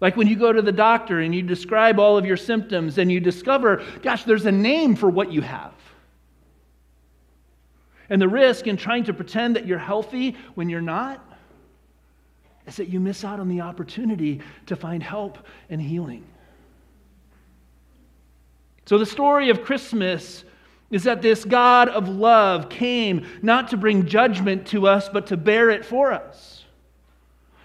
Like 0.00 0.16
when 0.16 0.26
you 0.26 0.34
go 0.34 0.52
to 0.52 0.60
the 0.60 0.72
doctor 0.72 1.20
and 1.20 1.32
you 1.32 1.40
describe 1.40 2.00
all 2.00 2.18
of 2.18 2.26
your 2.26 2.36
symptoms 2.36 2.98
and 2.98 3.12
you 3.12 3.20
discover, 3.20 3.84
gosh, 4.02 4.24
there's 4.24 4.46
a 4.46 4.52
name 4.52 4.96
for 4.96 5.08
what 5.08 5.30
you 5.30 5.40
have. 5.40 5.72
And 8.10 8.20
the 8.20 8.28
risk 8.28 8.66
in 8.66 8.76
trying 8.76 9.04
to 9.04 9.14
pretend 9.14 9.56
that 9.56 9.66
you're 9.66 9.78
healthy 9.78 10.36
when 10.54 10.68
you're 10.68 10.80
not 10.80 11.24
is 12.66 12.76
that 12.76 12.88
you 12.88 13.00
miss 13.00 13.24
out 13.24 13.40
on 13.40 13.48
the 13.48 13.60
opportunity 13.60 14.40
to 14.66 14.76
find 14.76 15.02
help 15.02 15.38
and 15.68 15.80
healing. 15.80 16.24
So, 18.86 18.98
the 18.98 19.06
story 19.06 19.50
of 19.50 19.62
Christmas 19.62 20.44
is 20.90 21.04
that 21.04 21.22
this 21.22 21.44
God 21.44 21.88
of 21.88 22.08
love 22.08 22.68
came 22.68 23.26
not 23.42 23.68
to 23.70 23.76
bring 23.76 24.06
judgment 24.06 24.66
to 24.68 24.86
us, 24.86 25.08
but 25.08 25.26
to 25.28 25.36
bear 25.36 25.70
it 25.70 25.84
for 25.84 26.12
us. 26.12 26.53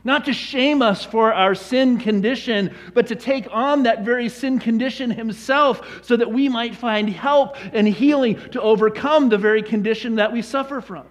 Not 0.04 0.26
to 0.26 0.34
shame 0.34 0.82
us 0.82 1.04
for 1.04 1.34
our 1.34 1.54
sin 1.56 2.00
condition, 2.00 2.74
but 2.94 3.08
to 3.08 3.16
take 3.16 3.48
on 3.52 3.84
that 3.84 4.06
very 4.06 4.30
sin 4.30 4.60
condition 4.60 5.12
himself 5.12 6.04
so 6.04 6.16
that 6.16 6.32
we 6.32 6.48
might 6.48 6.76
find 6.76 7.10
help 7.10 7.58
and 7.74 7.88
healing 7.88 8.36
to 8.52 8.62
overcome 8.62 9.30
the 9.30 9.38
very 9.38 9.62
condition 9.62 10.16
that 10.16 10.32
we 10.32 10.42
suffer 10.42 10.80
from. 10.80 11.06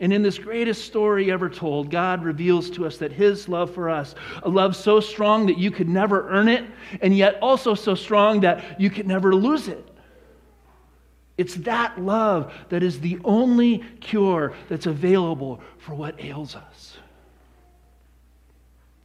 And 0.00 0.12
in 0.12 0.22
this 0.22 0.38
greatest 0.38 0.84
story 0.84 1.32
ever 1.32 1.48
told, 1.48 1.90
God 1.90 2.22
reveals 2.22 2.70
to 2.70 2.86
us 2.86 2.98
that 2.98 3.10
His 3.10 3.48
love 3.48 3.74
for 3.74 3.90
us, 3.90 4.14
a 4.44 4.48
love 4.48 4.76
so 4.76 5.00
strong 5.00 5.46
that 5.46 5.58
you 5.58 5.72
could 5.72 5.88
never 5.88 6.28
earn 6.28 6.46
it, 6.48 6.64
and 7.02 7.16
yet 7.16 7.38
also 7.42 7.74
so 7.74 7.96
strong 7.96 8.40
that 8.42 8.80
you 8.80 8.90
could 8.90 9.08
never 9.08 9.34
lose 9.34 9.66
it. 9.66 9.84
It's 11.36 11.54
that 11.56 12.00
love 12.00 12.52
that 12.68 12.82
is 12.82 13.00
the 13.00 13.18
only 13.24 13.78
cure 14.00 14.52
that's 14.68 14.86
available 14.86 15.60
for 15.78 15.94
what 15.94 16.22
ails 16.22 16.54
us. 16.54 16.96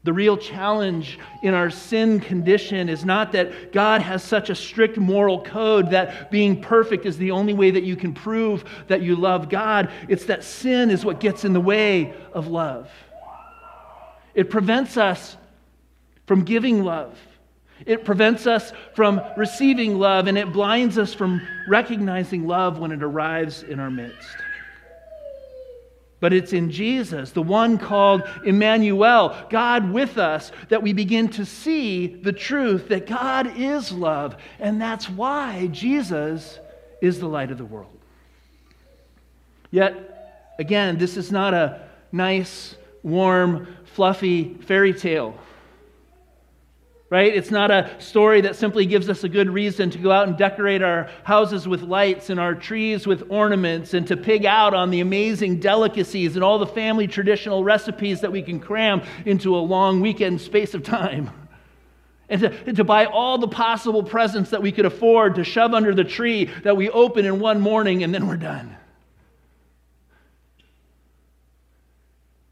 The 0.03 0.12
real 0.12 0.36
challenge 0.36 1.17
in 1.43 1.53
our 1.53 1.69
sin 1.69 2.19
condition 2.19 2.89
is 2.89 3.05
not 3.05 3.31
that 3.31 3.72
God 3.72 4.01
has 4.01 4.22
such 4.22 4.50
a 4.50 4.55
strict 4.55 4.98
moral 4.98 5.41
code 5.41 5.91
that 5.91 6.29
being 6.29 6.62
perfect 6.62 7.05
is 7.05 7.17
the 7.17 7.31
only 7.31 7.53
way 7.53 7.72
that 7.72 7.83
you 7.83 7.95
can 7.95 8.13
prove 8.13 8.65
that 8.88 9.01
you 9.01 9.15
love 9.15 9.48
God. 9.48 9.89
It's 10.10 10.25
that 10.25 10.43
sin 10.43 10.91
is 10.91 11.05
what 11.05 11.22
gets 11.22 11.45
in 11.45 11.53
the 11.53 11.62
way 11.62 12.13
of 12.33 12.48
love. 12.48 12.89
It 14.36 14.50
prevents 14.50 14.98
us 14.98 15.38
from 16.25 16.43
giving 16.43 16.83
love, 16.83 17.17
it 17.86 18.05
prevents 18.05 18.48
us 18.48 18.72
from 18.95 19.22
receiving 19.36 20.00
love, 20.00 20.27
and 20.27 20.38
it 20.38 20.51
blinds 20.53 20.98
us 20.98 21.13
from 21.13 21.45
recognizing 21.67 22.48
love 22.48 22.79
when 22.79 22.91
it 22.91 23.03
arrives 23.03 23.63
in 23.63 23.79
our 23.79 23.91
midst 23.91 24.43
but 26.24 26.32
it's 26.32 26.53
in 26.53 26.72
Jesus, 26.72 27.32
the 27.32 27.42
one 27.42 27.77
called 27.77 28.24
Emmanuel, 28.46 29.36
God 29.50 29.92
with 29.92 30.18
us, 30.18 30.53
that 30.70 30.82
we 30.82 30.94
begin 30.94 31.27
to 31.32 31.46
see 31.46 32.08
the 32.08 32.32
truth 32.32 32.88
that 32.88 33.08
God 33.08 33.58
is 33.60 33.92
love. 33.92 34.38
And 34.58 34.82
that's 34.82 35.10
why 35.10 35.68
Jesus 35.68 36.60
is 37.01 37.20
the 37.20 37.27
light 37.27 37.51
of 37.51 37.58
the 37.58 37.65
world. 37.65 38.00
Yet, 39.70 40.56
again, 40.60 40.98
this 40.98 41.18
is 41.18 41.30
not 41.30 41.53
a 41.53 41.89
nice, 42.13 42.75
warm, 43.03 43.68
fluffy 43.84 44.53
fairy 44.62 44.94
tale 44.94 45.38
right? 47.13 47.36
It's 47.36 47.51
not 47.51 47.70
a 47.70 47.91
story 48.00 48.41
that 48.41 48.55
simply 48.55 48.88
gives 48.88 49.08
us 49.08 49.24
a 49.24 49.29
good 49.29 49.48
reason 49.48 49.91
to 49.91 50.00
go 50.00 50.12
out 50.12 50.27
and 50.27 50.36
decorate 50.36 50.82
our 50.82 51.12
houses 51.24 51.67
with 51.67 51.84
lights 51.84 52.32
and 52.32 52.39
our 52.39 52.55
trees 52.55 53.05
with 53.05 53.27
ornaments 53.29 53.93
and 53.93 54.08
to 54.08 54.17
pig 54.17 54.48
out 54.48 54.74
on 54.74 54.89
the 54.89 55.00
amazing 55.00 55.60
delicacies 55.60 56.34
and 56.34 56.43
all 56.43 56.58
the 56.58 56.65
family 56.65 57.05
traditional 57.05 57.63
recipes 57.63 58.22
that 58.22 58.32
we 58.32 58.41
can 58.41 58.60
cram 58.60 59.03
into 59.27 59.55
a 59.55 59.60
long 59.62 60.01
weekend 60.01 60.41
space 60.41 60.74
of 60.74 60.82
time. 60.82 61.29
And 62.29 62.41
to, 62.41 62.53
and 62.65 62.77
to 62.77 62.86
buy 62.86 63.05
all 63.05 63.38
the 63.38 63.50
possible 63.50 64.01
presents 64.01 64.51
that 64.51 64.62
we 64.62 64.72
could 64.72 64.86
afford 64.86 65.36
to 65.36 65.43
shove 65.43 65.74
under 65.74 65.93
the 65.93 66.05
tree 66.05 66.46
that 66.63 66.75
we 66.75 66.89
open 66.89 67.25
in 67.25 67.39
one 67.39 67.60
morning 67.60 68.01
and 68.01 68.15
then 68.15 68.27
we're 68.27 68.38
done. 68.38 68.75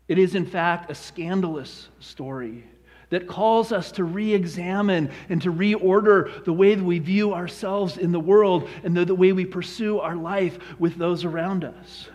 It 0.09 0.19
is, 0.19 0.35
in 0.35 0.45
fact, 0.45 0.91
a 0.91 0.93
scandalous 0.93 1.87
story 1.99 2.65
that 3.11 3.27
calls 3.27 3.71
us 3.71 3.91
to 3.91 4.03
re 4.03 4.33
examine 4.33 5.11
and 5.29 5.41
to 5.43 5.53
reorder 5.53 6.43
the 6.43 6.53
way 6.53 6.73
that 6.73 6.83
we 6.83 6.97
view 6.97 7.33
ourselves 7.33 7.97
in 7.97 8.11
the 8.11 8.19
world 8.19 8.67
and 8.83 8.97
the, 8.97 9.05
the 9.05 9.13
way 9.13 9.31
we 9.31 9.45
pursue 9.45 9.99
our 9.99 10.15
life 10.15 10.57
with 10.79 10.95
those 10.95 11.23
around 11.23 11.63
us. 11.63 12.09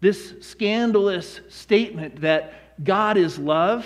This 0.00 0.34
scandalous 0.40 1.40
statement 1.48 2.20
that 2.22 2.84
God 2.84 3.16
is 3.16 3.38
love 3.38 3.84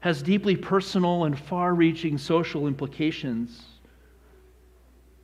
has 0.00 0.22
deeply 0.22 0.56
personal 0.56 1.24
and 1.24 1.36
far 1.36 1.74
reaching 1.74 2.16
social 2.16 2.68
implications. 2.68 3.64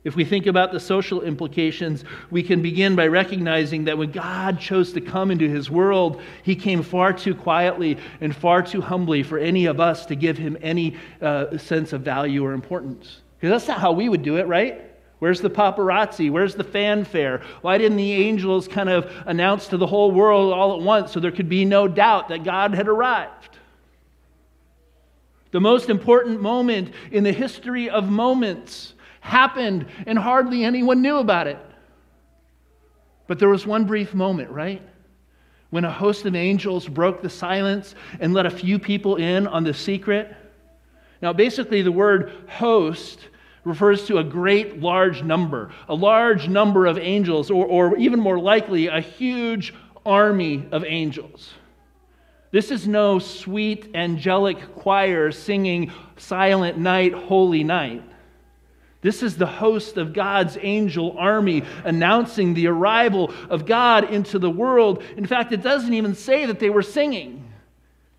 If 0.05 0.15
we 0.15 0.23
think 0.23 0.45
about 0.45 0.71
the 0.71 0.79
social 0.79 1.23
implications, 1.23 2.05
we 2.29 2.43
can 2.43 2.61
begin 2.61 2.95
by 2.95 3.07
recognizing 3.07 3.85
that 3.85 3.97
when 3.97 4.11
God 4.11 4.59
chose 4.59 4.93
to 4.93 5.01
come 5.01 5.31
into 5.31 5.49
his 5.49 5.71
world, 5.71 6.21
he 6.43 6.55
came 6.55 6.83
far 6.83 7.11
too 7.11 7.33
quietly 7.33 7.97
and 8.21 8.33
far 8.33 8.61
too 8.61 8.81
humbly 8.81 9.23
for 9.23 9.39
any 9.39 9.65
of 9.65 9.79
us 9.79 10.05
to 10.05 10.15
give 10.15 10.37
him 10.37 10.57
any 10.61 10.95
uh, 11.21 11.57
sense 11.57 11.91
of 11.91 12.01
value 12.01 12.45
or 12.45 12.53
importance. 12.53 13.21
Because 13.39 13.49
that's 13.49 13.67
not 13.67 13.79
how 13.79 13.93
we 13.93 14.07
would 14.07 14.21
do 14.21 14.37
it, 14.37 14.45
right? 14.45 14.83
Where's 15.17 15.41
the 15.41 15.49
paparazzi? 15.49 16.29
Where's 16.29 16.53
the 16.53 16.63
fanfare? 16.63 17.41
Why 17.61 17.79
didn't 17.79 17.97
the 17.97 18.13
angels 18.13 18.67
kind 18.67 18.89
of 18.89 19.11
announce 19.25 19.69
to 19.69 19.77
the 19.77 19.87
whole 19.87 20.11
world 20.11 20.53
all 20.53 20.75
at 20.75 20.81
once 20.81 21.13
so 21.13 21.19
there 21.19 21.31
could 21.31 21.49
be 21.49 21.65
no 21.65 21.87
doubt 21.87 22.29
that 22.29 22.43
God 22.43 22.75
had 22.75 22.87
arrived? 22.87 23.57
The 25.49 25.61
most 25.61 25.89
important 25.89 26.41
moment 26.41 26.93
in 27.11 27.23
the 27.23 27.31
history 27.31 27.89
of 27.89 28.07
moments 28.07 28.93
happened 29.25 29.87
and 30.05 30.17
hardly 30.17 30.63
anyone 30.63 31.01
knew 31.01 31.17
about 31.17 31.47
it. 31.47 31.57
But 33.27 33.39
there 33.39 33.49
was 33.49 33.65
one 33.65 33.85
brief 33.85 34.13
moment, 34.13 34.51
right? 34.51 34.81
When 35.71 35.83
a 35.83 35.91
host 35.91 36.25
of 36.25 36.35
angels 36.35 36.87
broke 36.87 37.23
the 37.23 37.29
silence 37.29 37.95
and 38.19 38.33
let 38.33 38.45
a 38.45 38.51
few 38.51 38.77
people 38.77 39.15
in 39.15 39.47
on 39.47 39.63
the 39.63 39.73
secret. 39.73 40.33
Now, 41.23 41.33
basically, 41.33 41.81
the 41.81 41.91
word 41.91 42.31
host 42.47 43.19
refers 43.63 44.05
to 44.05 44.19
a 44.19 44.23
great 44.23 44.79
large 44.79 45.23
number, 45.23 45.71
a 45.89 45.95
large 45.95 46.47
number 46.47 46.85
of 46.85 46.99
angels, 46.99 47.49
or, 47.49 47.65
or 47.65 47.97
even 47.97 48.19
more 48.19 48.39
likely, 48.39 48.87
a 48.87 48.99
huge 48.99 49.73
army 50.05 50.67
of 50.71 50.85
angels. 50.85 51.51
This 52.51 52.69
is 52.69 52.87
no 52.87 53.17
sweet 53.17 53.89
angelic 53.95 54.75
choir 54.75 55.31
singing 55.31 55.91
Silent 56.15 56.77
Night, 56.77 57.11
Holy 57.11 57.63
Night. 57.63 58.03
This 59.05 59.21
is 59.21 59.37
the 59.37 59.45
host 59.45 59.97
of 59.97 60.13
God's 60.13 60.57
angel 60.59 61.15
army 61.15 61.61
announcing 61.83 62.55
the 62.55 62.65
arrival 62.65 63.31
of 63.51 63.67
God 63.67 64.11
into 64.11 64.39
the 64.39 64.49
world. 64.49 65.03
In 65.15 65.27
fact, 65.27 65.51
it 65.51 65.61
doesn't 65.61 65.93
even 65.93 66.15
say 66.15 66.47
that 66.47 66.57
they 66.57 66.71
were 66.71 66.81
singing, 66.81 67.53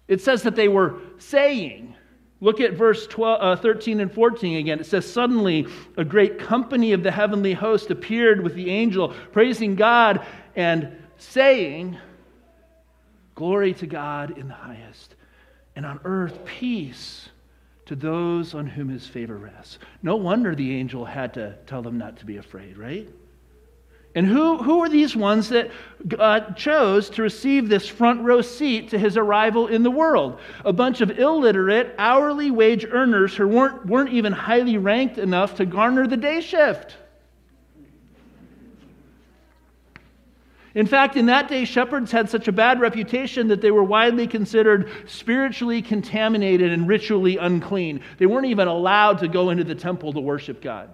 it 0.06 0.20
says 0.20 0.44
that 0.44 0.54
they 0.54 0.68
were 0.68 1.00
saying. 1.18 1.96
Look 2.40 2.60
at 2.60 2.74
verse 2.74 3.08
12, 3.08 3.42
uh, 3.42 3.60
13 3.60 3.98
and 3.98 4.12
14 4.12 4.58
again. 4.58 4.78
It 4.78 4.86
says, 4.86 5.10
Suddenly 5.12 5.66
a 5.96 6.04
great 6.04 6.38
company 6.38 6.92
of 6.92 7.02
the 7.02 7.10
heavenly 7.10 7.54
host 7.54 7.90
appeared 7.90 8.40
with 8.40 8.54
the 8.54 8.70
angel, 8.70 9.12
praising 9.32 9.74
God 9.74 10.24
and 10.54 10.96
saying, 11.16 11.98
Glory 13.34 13.74
to 13.74 13.88
God 13.88 14.38
in 14.38 14.46
the 14.46 14.54
highest, 14.54 15.16
and 15.74 15.84
on 15.84 15.98
earth 16.04 16.44
peace 16.44 17.30
to 17.86 17.96
those 17.96 18.54
on 18.54 18.66
whom 18.66 18.88
his 18.88 19.06
favor 19.06 19.36
rests. 19.36 19.78
No 20.02 20.16
wonder 20.16 20.54
the 20.54 20.74
angel 20.76 21.04
had 21.04 21.34
to 21.34 21.56
tell 21.66 21.82
them 21.82 21.98
not 21.98 22.18
to 22.18 22.26
be 22.26 22.36
afraid, 22.36 22.76
right? 22.76 23.08
And 24.16 24.26
who, 24.26 24.56
who 24.56 24.80
are 24.80 24.88
these 24.88 25.14
ones 25.14 25.50
that 25.50 25.70
God 26.08 26.56
chose 26.56 27.10
to 27.10 27.22
receive 27.22 27.68
this 27.68 27.86
front 27.86 28.22
row 28.22 28.40
seat 28.40 28.88
to 28.90 28.98
his 28.98 29.18
arrival 29.18 29.66
in 29.66 29.82
the 29.82 29.90
world? 29.90 30.40
A 30.64 30.72
bunch 30.72 31.02
of 31.02 31.18
illiterate, 31.18 31.94
hourly 31.98 32.50
wage 32.50 32.86
earners 32.90 33.36
who 33.36 33.46
weren't, 33.46 33.84
weren't 33.84 34.10
even 34.10 34.32
highly 34.32 34.78
ranked 34.78 35.18
enough 35.18 35.56
to 35.56 35.66
garner 35.66 36.06
the 36.06 36.16
day 36.16 36.40
shift. 36.40 36.96
In 40.76 40.86
fact, 40.86 41.16
in 41.16 41.24
that 41.26 41.48
day, 41.48 41.64
shepherds 41.64 42.12
had 42.12 42.28
such 42.28 42.48
a 42.48 42.52
bad 42.52 42.80
reputation 42.80 43.48
that 43.48 43.62
they 43.62 43.70
were 43.70 43.82
widely 43.82 44.26
considered 44.26 44.90
spiritually 45.06 45.80
contaminated 45.80 46.70
and 46.70 46.86
ritually 46.86 47.38
unclean. 47.38 48.02
They 48.18 48.26
weren't 48.26 48.46
even 48.48 48.68
allowed 48.68 49.20
to 49.20 49.28
go 49.28 49.48
into 49.48 49.64
the 49.64 49.74
temple 49.74 50.12
to 50.12 50.20
worship 50.20 50.60
God. 50.60 50.90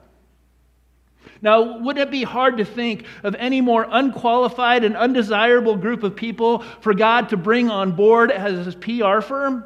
Now, 1.42 1.78
wouldn't 1.80 2.06
it 2.06 2.12
be 2.12 2.22
hard 2.22 2.58
to 2.58 2.64
think 2.64 3.06
of 3.24 3.34
any 3.34 3.60
more 3.60 3.84
unqualified 3.90 4.84
and 4.84 4.96
undesirable 4.96 5.76
group 5.76 6.04
of 6.04 6.14
people 6.14 6.60
for 6.80 6.94
God 6.94 7.30
to 7.30 7.36
bring 7.36 7.68
on 7.68 7.90
board 7.90 8.30
as 8.30 8.64
his 8.64 8.76
PR 8.76 9.20
firm? 9.20 9.64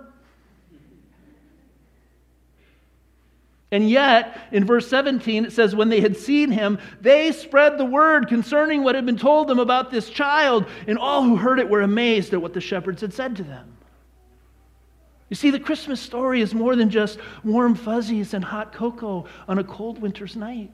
And 3.72 3.90
yet, 3.90 4.48
in 4.52 4.64
verse 4.64 4.86
17, 4.88 5.44
it 5.44 5.52
says, 5.52 5.74
When 5.74 5.88
they 5.88 6.00
had 6.00 6.16
seen 6.16 6.52
him, 6.52 6.78
they 7.00 7.32
spread 7.32 7.78
the 7.78 7.84
word 7.84 8.28
concerning 8.28 8.84
what 8.84 8.94
had 8.94 9.04
been 9.04 9.18
told 9.18 9.48
them 9.48 9.58
about 9.58 9.90
this 9.90 10.08
child, 10.08 10.66
and 10.86 10.98
all 10.98 11.24
who 11.24 11.36
heard 11.36 11.58
it 11.58 11.68
were 11.68 11.80
amazed 11.80 12.32
at 12.32 12.40
what 12.40 12.54
the 12.54 12.60
shepherds 12.60 13.00
had 13.00 13.12
said 13.12 13.34
to 13.36 13.42
them. 13.42 13.76
You 15.28 15.34
see, 15.34 15.50
the 15.50 15.58
Christmas 15.58 16.00
story 16.00 16.40
is 16.40 16.54
more 16.54 16.76
than 16.76 16.90
just 16.90 17.18
warm 17.42 17.74
fuzzies 17.74 18.34
and 18.34 18.44
hot 18.44 18.72
cocoa 18.72 19.26
on 19.48 19.58
a 19.58 19.64
cold 19.64 20.00
winter's 20.00 20.36
night. 20.36 20.70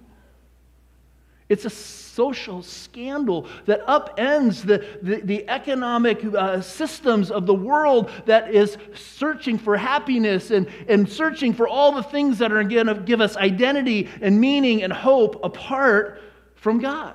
It's 1.53 1.67
a 1.67 1.71
social 1.71 2.62
scandal 2.62 3.47
that 3.67 3.87
upends 3.87 4.65
the, 4.65 4.87
the, 5.03 5.21
the 5.21 5.49
economic 5.51 6.25
uh, 6.25 6.62
systems 6.62 7.31
of 7.31 7.45
the 7.45 7.53
world 7.53 8.11
that 8.25 8.55
is 8.55 8.79
searching 8.95 9.59
for 9.59 9.77
happiness 9.77 10.51
and, 10.51 10.67
and 10.88 11.07
searching 11.07 11.53
for 11.53 11.69
all 11.69 11.93
the 11.93 12.03
things 12.03 12.38
that 12.38 12.53
are 12.53 12.65
going 12.65 12.87
to 12.87 12.95
give 12.95 13.21
us 13.21 13.37
identity 13.37 14.09
and 14.23 14.41
meaning 14.41 14.83
and 14.83 14.95
hope 14.95 15.45
apart 15.45 16.23
from 16.55 16.79
God. 16.81 17.15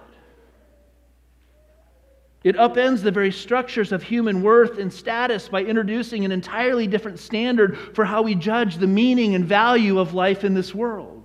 It 2.43 2.57
upends 2.57 3.01
the 3.01 3.09
very 3.09 3.31
structures 3.31 3.91
of 3.91 4.03
human 4.03 4.43
worth 4.43 4.77
and 4.77 4.93
status 4.93 5.49
by 5.49 5.63
introducing 5.63 6.25
an 6.25 6.31
entirely 6.31 6.85
different 6.85 7.17
standard 7.17 7.75
for 7.95 8.05
how 8.05 8.21
we 8.21 8.35
judge 8.35 8.77
the 8.77 8.85
meaning 8.85 9.33
and 9.33 9.45
value 9.45 9.97
of 9.97 10.13
life 10.13 10.43
in 10.43 10.53
this 10.53 10.75
world. 10.75 11.16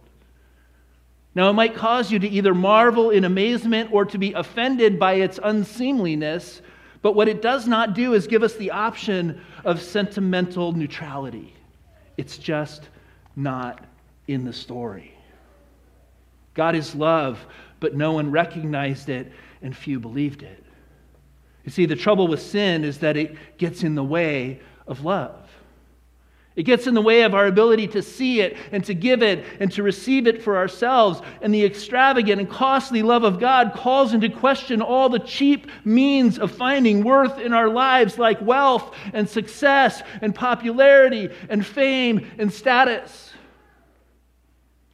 Now, 1.35 1.49
it 1.49 1.55
might 1.55 1.75
cause 1.75 2.13
you 2.13 2.19
to 2.19 2.29
either 2.29 2.55
marvel 2.55 3.11
in 3.11 3.25
amazement 3.25 3.91
or 3.93 4.05
to 4.05 4.19
be 4.19 4.35
offended 4.35 4.99
by 4.99 5.15
its 5.15 5.39
unseemliness, 5.39 6.61
but 7.01 7.15
what 7.15 7.29
it 7.29 7.41
does 7.41 7.67
not 7.67 7.95
do 7.95 8.15
is 8.15 8.27
give 8.27 8.43
us 8.43 8.55
the 8.55 8.71
option 8.71 9.41
of 9.65 9.81
sentimental 9.81 10.73
neutrality. 10.73 11.55
It's 12.17 12.37
just 12.37 12.89
not 13.35 13.85
in 14.29 14.45
the 14.45 14.53
story. 14.53 15.15
God 16.55 16.75
is 16.75 16.95
love, 16.95 17.45
but 17.81 17.97
no 17.97 18.13
one 18.13 18.31
recognized 18.31 19.09
it 19.09 19.33
and 19.63 19.75
few 19.75 19.99
believed 19.99 20.43
it. 20.43 20.63
You 21.65 21.71
see, 21.71 21.87
the 21.87 21.97
trouble 21.97 22.29
with 22.29 22.43
sin 22.43 22.85
is 22.85 22.99
that 22.99 23.17
it 23.17 23.37
gets 23.57 23.83
in 23.83 23.95
the 23.95 24.05
way 24.05 24.61
of 24.87 25.05
love. 25.05 25.42
It 26.55 26.65
gets 26.65 26.87
in 26.87 26.95
the 26.95 27.01
way 27.01 27.23
of 27.23 27.35
our 27.35 27.47
ability 27.47 27.89
to 27.89 28.03
see 28.03 28.43
it 28.43 28.57
and 28.73 28.85
to 28.85 28.95
give 28.95 29.23
it 29.23 29.45
and 29.59 29.73
to 29.73 29.83
receive 29.83 30.27
it 30.27 30.43
for 30.43 30.57
ourselves. 30.57 31.23
And 31.41 31.53
the 31.53 31.65
extravagant 31.65 32.41
and 32.41 32.51
costly 32.51 33.03
love 33.03 33.25
of 33.25 33.41
God 33.41 33.73
calls 33.75 34.13
into 34.13 34.29
question 34.29 34.83
all 34.83 35.09
the 35.09 35.19
cheap 35.19 35.69
means 35.85 36.39
of 36.39 36.53
finding 36.53 37.03
worth 37.03 37.39
in 37.39 37.55
our 37.55 37.71
lives, 37.71 38.19
like 38.19 38.41
wealth 38.43 38.95
and 39.15 39.29
success 39.29 40.03
and 40.21 40.35
popularity 40.35 41.31
and 41.49 41.65
fame 41.65 42.31
and 42.39 42.53
status. 42.53 43.32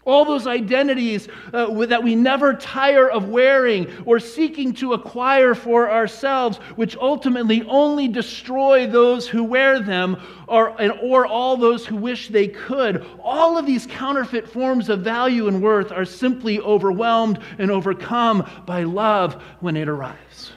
All 0.09 0.25
those 0.25 0.47
identities 0.47 1.29
uh, 1.53 1.85
that 1.85 2.03
we 2.03 2.15
never 2.15 2.55
tire 2.55 3.11
of 3.11 3.29
wearing 3.29 3.87
or 4.07 4.19
seeking 4.19 4.73
to 4.75 4.95
acquire 4.95 5.55
for 5.55 5.91
ourselves, 5.91 6.57
which 6.77 6.97
ultimately 6.97 7.63
only 7.69 8.09
destroy 8.09 8.87
those 8.87 9.29
who 9.29 9.45
wear 9.45 9.81
them 9.81 10.17
or, 10.47 10.71
or 11.03 11.27
all 11.27 11.59
those 11.59 11.85
who 11.85 11.97
wish 11.97 12.29
they 12.29 12.49
could. 12.49 13.05
All 13.23 13.59
of 13.59 13.67
these 13.67 13.87
counterfeit 13.87 14.49
forms 14.49 14.89
of 14.89 15.01
value 15.01 15.47
and 15.47 15.63
worth 15.63 15.93
are 15.93 16.07
simply 16.07 16.59
overwhelmed 16.59 17.39
and 17.59 17.71
overcome 17.71 18.49
by 18.65 18.85
love 18.85 19.43
when 19.61 19.77
it 19.77 19.89
arrives. 19.89 20.53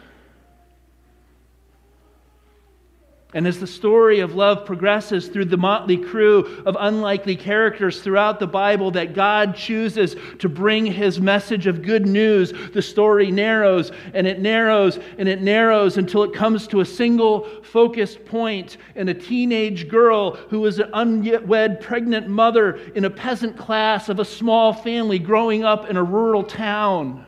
And 3.33 3.47
as 3.47 3.61
the 3.61 3.67
story 3.67 4.19
of 4.19 4.35
love 4.35 4.65
progresses 4.65 5.29
through 5.29 5.45
the 5.45 5.55
motley 5.55 5.95
crew 5.95 6.63
of 6.65 6.75
unlikely 6.77 7.37
characters 7.37 8.01
throughout 8.01 8.41
the 8.41 8.47
Bible 8.47 8.91
that 8.91 9.13
God 9.13 9.55
chooses 9.55 10.17
to 10.39 10.49
bring 10.49 10.85
his 10.85 11.21
message 11.21 11.65
of 11.65 11.81
good 11.81 12.05
news, 12.05 12.51
the 12.73 12.81
story 12.81 13.31
narrows 13.31 13.93
and 14.13 14.27
it 14.27 14.41
narrows 14.41 14.99
and 15.17 15.29
it 15.29 15.41
narrows 15.41 15.97
until 15.97 16.23
it 16.23 16.33
comes 16.33 16.67
to 16.67 16.81
a 16.81 16.85
single 16.85 17.47
focused 17.63 18.25
point 18.25 18.75
in 18.95 19.07
a 19.07 19.13
teenage 19.13 19.87
girl 19.87 20.31
who 20.49 20.65
is 20.65 20.79
an 20.79 20.89
unwed 20.91 21.79
pregnant 21.79 22.27
mother 22.27 22.75
in 22.95 23.05
a 23.05 23.09
peasant 23.09 23.55
class 23.57 24.09
of 24.09 24.19
a 24.19 24.25
small 24.25 24.73
family 24.73 25.19
growing 25.19 25.63
up 25.63 25.89
in 25.89 25.95
a 25.95 26.03
rural 26.03 26.43
town. 26.43 27.25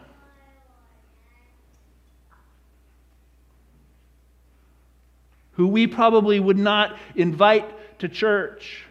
Who 5.54 5.68
we 5.68 5.88
probably 5.88 6.40
would 6.40 6.58
not 6.58 6.98
invite 7.16 8.00
to 8.00 8.10
church. 8.10 8.86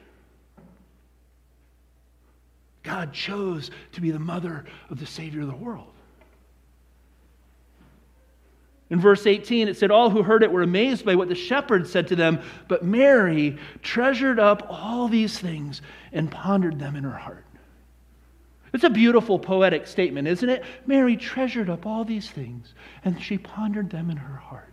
God 2.83 3.13
chose 3.13 3.71
to 3.93 4.01
be 4.01 4.11
the 4.11 4.19
mother 4.19 4.65
of 4.91 4.99
the 4.99 5.07
Savior 5.07 5.43
of 5.43 5.49
the 5.49 5.57
world. 5.57 5.93
In 8.91 9.01
verse 9.01 9.27
18, 9.27 9.69
it 9.69 9.77
said, 9.79 9.91
All 9.91 10.11
who 10.11 10.23
heard 10.23 10.43
it 10.43 10.53
were 10.53 10.63
amazed 10.63 11.07
by 11.07 11.15
what 11.15 11.29
the 11.29 11.35
shepherds 11.35 11.91
said 11.91 12.09
to 12.09 12.17
them, 12.17 12.43
but 12.69 12.85
Mary 12.85 13.57
treasured 13.81 14.39
up 14.39 14.67
all 14.69 15.09
these 15.09 15.39
things 15.39 15.81
and 16.13 16.31
pondered 16.31 16.79
them 16.79 16.95
in 16.95 17.05
her 17.05 17.17
heart. 17.17 17.47
It's 18.75 18.85
a 18.85 18.91
beautiful 18.91 19.39
poetic 19.39 19.87
statement, 19.87 20.29
isn't 20.29 20.49
it? 20.49 20.65
Mary 20.87 21.17
treasured 21.17 21.71
up 21.71 21.87
all 21.87 22.05
these 22.05 22.31
things 22.31 22.75
and 23.05 23.21
she 23.23 23.39
pondered 23.39 23.91
them 23.91 24.11
in 24.11 24.17
her 24.17 24.37
heart. 24.37 24.72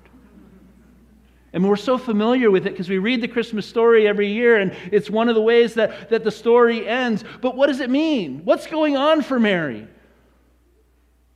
And 1.53 1.67
we're 1.67 1.75
so 1.77 1.97
familiar 1.97 2.51
with 2.51 2.67
it 2.67 2.71
because 2.71 2.89
we 2.89 2.99
read 2.99 3.21
the 3.21 3.27
Christmas 3.27 3.65
story 3.65 4.07
every 4.07 4.31
year, 4.31 4.57
and 4.57 4.75
it's 4.91 5.09
one 5.09 5.29
of 5.29 5.35
the 5.35 5.41
ways 5.41 5.73
that, 5.73 6.09
that 6.09 6.23
the 6.23 6.31
story 6.31 6.87
ends. 6.87 7.23
But 7.41 7.55
what 7.55 7.67
does 7.67 7.79
it 7.79 7.89
mean? 7.89 8.41
What's 8.45 8.67
going 8.67 8.97
on 8.97 9.21
for 9.23 9.39
Mary? 9.39 9.87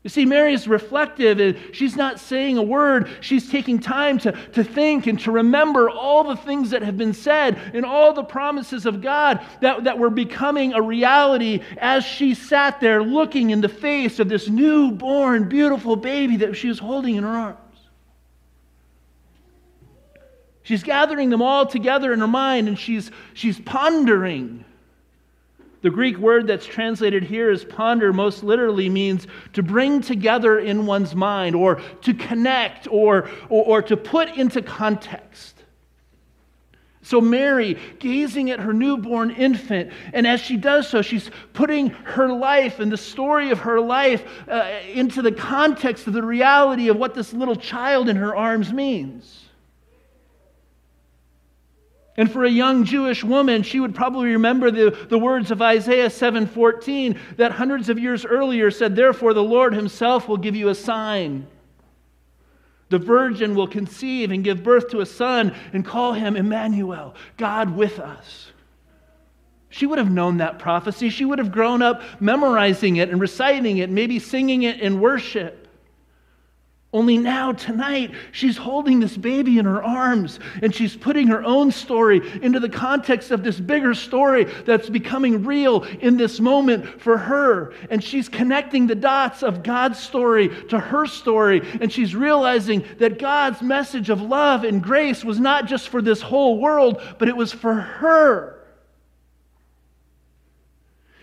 You 0.04 0.10
see, 0.10 0.26
Mary 0.26 0.54
is 0.54 0.68
reflective 0.68 1.40
and 1.40 1.58
she's 1.72 1.96
not 1.96 2.20
saying 2.20 2.58
a 2.58 2.62
word. 2.62 3.10
She's 3.22 3.50
taking 3.50 3.80
time 3.80 4.18
to, 4.20 4.34
to 4.52 4.62
think 4.62 5.08
and 5.08 5.18
to 5.22 5.32
remember 5.32 5.90
all 5.90 6.26
the 6.26 6.36
things 6.36 6.72
that 6.72 6.82
have 6.82 6.98
been 6.98 7.14
said 7.14 7.58
and 7.74 7.86
all 7.86 8.12
the 8.12 8.24
promises 8.24 8.86
of 8.86 9.02
God 9.02 9.40
that, 9.62 9.86
that 9.86 9.98
were 9.98 10.10
becoming 10.10 10.74
a 10.74 10.82
reality 10.82 11.62
as 11.78 12.04
she 12.04 12.34
sat 12.34 12.82
there 12.82 13.02
looking 13.02 13.52
in 13.52 13.62
the 13.62 13.70
face 13.70 14.20
of 14.20 14.28
this 14.28 14.50
newborn, 14.50 15.48
beautiful 15.48 15.96
baby 15.96 16.36
that 16.38 16.58
she 16.58 16.68
was 16.68 16.80
holding 16.80 17.16
in 17.16 17.24
her 17.24 17.30
arms. 17.30 17.60
She's 20.64 20.84
gathering 20.84 21.30
them 21.30 21.42
all 21.42 21.66
together 21.66 22.14
in 22.14 22.20
her 22.20 22.28
mind 22.28 22.68
and 22.68 22.80
she's, 22.80 23.12
she's 23.34 23.60
pondering 23.60 24.66
the 25.84 25.90
Greek 25.90 26.18
word 26.18 26.48
that's 26.48 26.66
translated 26.66 27.24
here 27.24 27.52
as 27.52 27.66
ponder 27.66 28.14
most 28.14 28.42
literally 28.42 28.90
means 28.90 29.28
to 29.52 29.62
bring 29.62 30.02
together 30.02 30.58
in 30.58 30.86
one's 30.86 31.14
mind 31.14 31.56
or 31.56 31.82
to 32.04 32.14
connect 32.14 32.88
or, 32.88 33.30
or, 33.50 33.66
or, 33.66 33.82
to 33.82 33.98
put 33.98 34.30
into 34.38 34.62
context. 34.62 35.62
So, 37.02 37.20
Mary, 37.20 37.78
gazing 38.00 38.50
at 38.50 38.62
her 38.62 38.72
newborn 38.72 39.32
infant, 39.32 39.92
and 40.14 40.26
as 40.26 40.40
she 40.40 40.56
does 40.56 40.88
so, 40.88 41.02
she's 41.02 41.30
putting 41.52 41.90
her 41.90 42.30
life 42.30 42.80
and 42.80 42.90
the 42.90 42.96
story 42.96 43.52
of 43.52 43.60
her 43.60 43.82
life 43.82 44.24
uh, 44.48 44.80
into 44.94 45.22
the 45.22 45.34
context 45.34 46.08
of 46.08 46.14
the 46.14 46.24
reality 46.24 46.88
of 46.88 46.96
what 46.96 47.14
this 47.14 47.34
little 47.34 47.58
child 47.58 48.08
in 48.08 48.16
her 48.16 48.34
arms 48.34 48.72
means. 48.72 49.43
And 52.16 52.32
for 52.32 52.46
a 52.46 52.50
young 52.50 52.84
Jewish 52.84 53.24
woman, 53.24 53.64
she 53.64 53.80
would 53.80 53.96
probably 53.96 54.34
remember 54.34 54.70
the, 54.70 54.92
the 55.10 55.18
words 55.18 55.50
of 55.50 55.62
Isaiah 55.62 56.10
7:14 56.10 57.18
that 57.38 57.54
hundreds 57.54 57.90
of 57.90 57.98
years 57.98 58.24
earlier 58.24 58.70
said, 58.70 58.96
Therefore 58.96 59.34
the 59.34 59.44
Lord 59.44 59.74
himself 59.74 60.28
will 60.28 60.38
give 60.38 60.56
you 60.56 60.70
a 60.70 60.76
sign. 60.76 61.48
The 62.90 63.00
virgin 63.00 63.56
will 63.56 63.68
conceive 63.68 64.30
and 64.30 64.44
give 64.44 64.62
birth 64.62 64.90
to 64.90 65.00
a 65.00 65.06
son 65.06 65.56
and 65.74 65.84
call 65.84 66.14
him 66.14 66.36
Emmanuel, 66.36 67.16
God 67.38 67.76
with 67.76 68.00
us. 68.00 68.52
She 69.70 69.88
would 69.88 69.98
have 69.98 70.12
known 70.12 70.38
that 70.38 70.60
prophecy. 70.60 71.10
She 71.10 71.26
would 71.26 71.40
have 71.40 71.52
grown 71.52 71.82
up 71.82 72.04
memorizing 72.20 72.98
it 72.98 73.10
and 73.10 73.20
reciting 73.20 73.78
it, 73.78 73.90
maybe 73.90 74.20
singing 74.20 74.62
it 74.62 74.80
in 74.80 75.00
worship. 75.00 75.63
Only 76.94 77.18
now, 77.18 77.52
tonight, 77.54 78.12
she's 78.32 78.56
holding 78.56 79.00
this 79.00 79.18
baby 79.18 79.58
in 79.58 79.66
her 79.66 79.84
arms 79.84 80.40
and 80.62 80.74
she's 80.74 80.96
putting 80.96 81.28
her 81.28 81.44
own 81.44 81.72
story 81.72 82.22
into 82.44 82.60
the 82.60 82.70
context 82.70 83.32
of 83.32 83.44
this 83.44 83.60
bigger 83.60 83.96
story 83.96 84.44
that's 84.44 84.92
becoming 84.92 85.44
real 85.44 85.86
in 86.02 86.18
this 86.18 86.40
moment 86.40 87.02
for 87.02 87.18
her. 87.18 87.74
And 87.90 88.04
she's 88.04 88.30
connecting 88.30 88.86
the 88.86 88.94
dots 88.94 89.42
of 89.42 89.64
God's 89.64 89.98
story 89.98 90.50
to 90.68 90.80
her 90.80 91.08
story. 91.08 91.68
And 91.82 91.92
she's 91.92 92.16
realizing 92.16 92.86
that 93.00 93.18
God's 93.18 93.64
message 93.64 94.12
of 94.12 94.22
love 94.22 94.64
and 94.64 94.82
grace 94.82 95.26
was 95.26 95.40
not 95.40 95.66
just 95.66 95.90
for 95.90 96.00
this 96.00 96.22
whole 96.22 96.60
world, 96.60 97.02
but 97.18 97.28
it 97.28 97.36
was 97.36 97.52
for 97.52 97.74
her. 97.74 98.60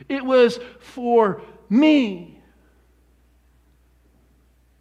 It 0.09 0.25
was 0.25 0.59
for 0.81 1.43
me. 1.69 2.40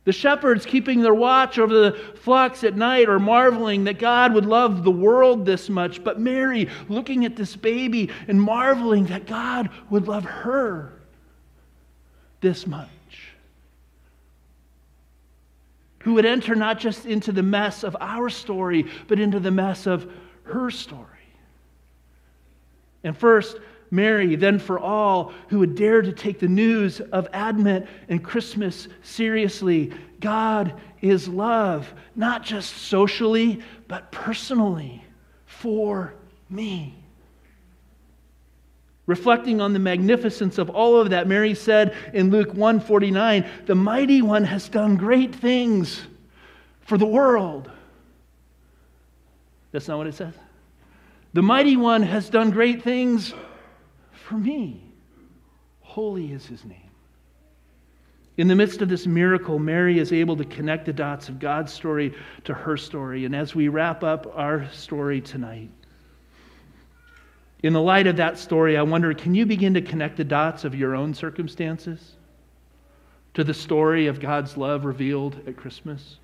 The 0.10 0.14
shepherds 0.14 0.66
keeping 0.66 1.04
their 1.04 1.14
watch 1.14 1.60
over 1.60 1.72
the 1.72 1.92
flocks 2.16 2.64
at 2.64 2.76
night 2.76 3.10
are 3.10 3.20
marveling 3.20 3.84
that 3.84 4.00
God 4.00 4.34
would 4.34 4.48
love 4.48 4.84
the 4.84 4.90
world 4.90 5.46
this 5.46 5.70
much. 5.70 6.04
But 6.04 6.20
Mary, 6.20 6.68
looking 6.88 7.26
at 7.26 7.36
this 7.36 7.56
baby 7.56 8.10
and 8.28 8.42
marveling 8.42 9.06
that 9.06 9.28
God 9.28 9.70
would 9.92 10.08
love 10.08 10.26
her 10.26 10.94
this 12.42 12.66
much. 12.66 12.90
Who 16.00 16.16
would 16.16 16.26
enter 16.26 16.56
not 16.56 16.80
just 16.80 17.06
into 17.06 17.32
the 17.32 17.44
mess 17.44 17.84
of 17.84 17.96
our 18.00 18.32
story, 18.32 18.88
but 19.08 19.20
into 19.20 19.40
the 19.40 19.52
mess 19.52 19.86
of 19.86 20.12
her 20.42 20.72
story. 20.72 21.06
And 23.04 23.16
first, 23.16 23.58
Mary, 23.92 24.36
then 24.36 24.60
for 24.60 24.80
all 24.80 25.34
who 25.48 25.60
would 25.60 25.76
dare 25.76 26.02
to 26.02 26.12
take 26.12 26.40
the 26.40 26.48
news 26.48 27.00
of 27.00 27.28
Advent 27.34 27.88
and 28.08 28.24
Christmas 28.24 28.88
seriously. 29.02 29.92
God 30.20 30.74
is 31.02 31.28
love, 31.28 31.94
not 32.16 32.44
just 32.44 32.76
socially, 32.76 33.62
but 33.88 34.12
personally 34.12 35.04
for 35.46 36.14
me. 36.50 36.96
Reflecting 39.06 39.60
on 39.60 39.74
the 39.74 39.80
magnificence 39.80 40.60
of 40.60 40.70
all 40.70 41.00
of 41.00 41.10
that, 41.10 41.28
Mary 41.28 41.56
said 41.56 41.96
in 42.14 42.30
Luke 42.30 42.54
149, 42.54 43.44
"The 43.66 43.74
mighty 43.74 44.22
one 44.22 44.44
has 44.44 44.70
done 44.70 44.98
great 44.98 45.34
things 45.34 46.06
for 46.82 46.96
the 46.96 47.08
world." 47.08 47.72
That's 49.72 49.88
not 49.88 49.98
what 49.98 50.06
it 50.08 50.14
says. 50.14 50.34
The 51.34 51.42
mighty 51.42 51.76
one 51.76 52.04
has 52.04 52.30
done 52.30 52.52
great 52.52 52.84
things 52.84 53.34
for 54.30 54.38
me. 54.38 54.80
Holy 55.82 56.32
is 56.32 56.46
his 56.46 56.64
name. 56.64 56.92
In 58.38 58.48
the 58.48 58.56
midst 58.56 58.84
of 58.84 58.88
this 58.88 59.08
miracle, 59.08 59.58
Mary 59.58 59.98
is 59.98 60.14
able 60.14 60.38
to 60.38 60.46
connect 60.46 60.86
the 60.86 60.94
dots 60.94 61.30
of 61.30 61.40
God's 61.40 61.74
story 61.74 62.14
to 62.44 62.54
her 62.54 62.78
story. 62.78 63.26
And 63.26 63.36
as 63.36 63.56
we 63.56 63.70
wrap 63.70 64.04
up 64.04 64.32
our 64.36 64.70
story 64.72 65.20
tonight, 65.20 65.72
in 67.64 67.74
the 67.74 67.82
light 67.82 68.06
of 68.06 68.18
that 68.18 68.38
story, 68.38 68.78
I 68.78 68.84
wonder 68.84 69.14
can 69.16 69.34
you 69.34 69.48
begin 69.48 69.74
to 69.74 69.82
connect 69.82 70.16
the 70.16 70.24
dots 70.24 70.64
of 70.64 70.76
your 70.76 70.96
own 70.96 71.16
circumstances 71.16 72.14
to 73.34 73.44
the 73.44 73.54
story 73.54 74.06
of 74.06 74.20
God's 74.20 74.56
love 74.56 74.86
revealed 74.86 75.38
at 75.48 75.58
Christmas? 75.58 76.18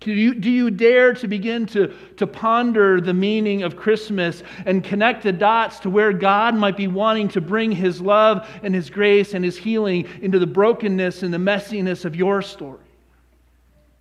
Do 0.00 0.12
you, 0.12 0.34
do 0.34 0.50
you 0.50 0.70
dare 0.70 1.14
to 1.14 1.26
begin 1.26 1.66
to, 1.66 1.92
to 2.16 2.26
ponder 2.26 3.00
the 3.00 3.14
meaning 3.14 3.62
of 3.62 3.76
Christmas 3.76 4.42
and 4.66 4.84
connect 4.84 5.22
the 5.22 5.32
dots 5.32 5.80
to 5.80 5.90
where 5.90 6.12
God 6.12 6.54
might 6.54 6.76
be 6.76 6.86
wanting 6.86 7.28
to 7.28 7.40
bring 7.40 7.72
His 7.72 8.00
love 8.00 8.48
and 8.62 8.74
His 8.74 8.90
grace 8.90 9.34
and 9.34 9.44
His 9.44 9.56
healing 9.56 10.06
into 10.20 10.38
the 10.38 10.46
brokenness 10.46 11.22
and 11.22 11.32
the 11.32 11.38
messiness 11.38 12.04
of 12.04 12.14
your 12.14 12.42
story? 12.42 12.80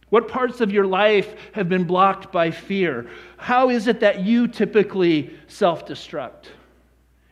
What 0.09 0.27
parts 0.27 0.61
of 0.61 0.71
your 0.71 0.85
life 0.85 1.35
have 1.53 1.69
been 1.69 1.85
blocked 1.85 2.31
by 2.31 2.51
fear? 2.51 3.09
How 3.37 3.69
is 3.69 3.87
it 3.87 4.01
that 4.01 4.21
you 4.21 4.47
typically 4.47 5.35
self 5.47 5.85
destruct? 5.85 6.45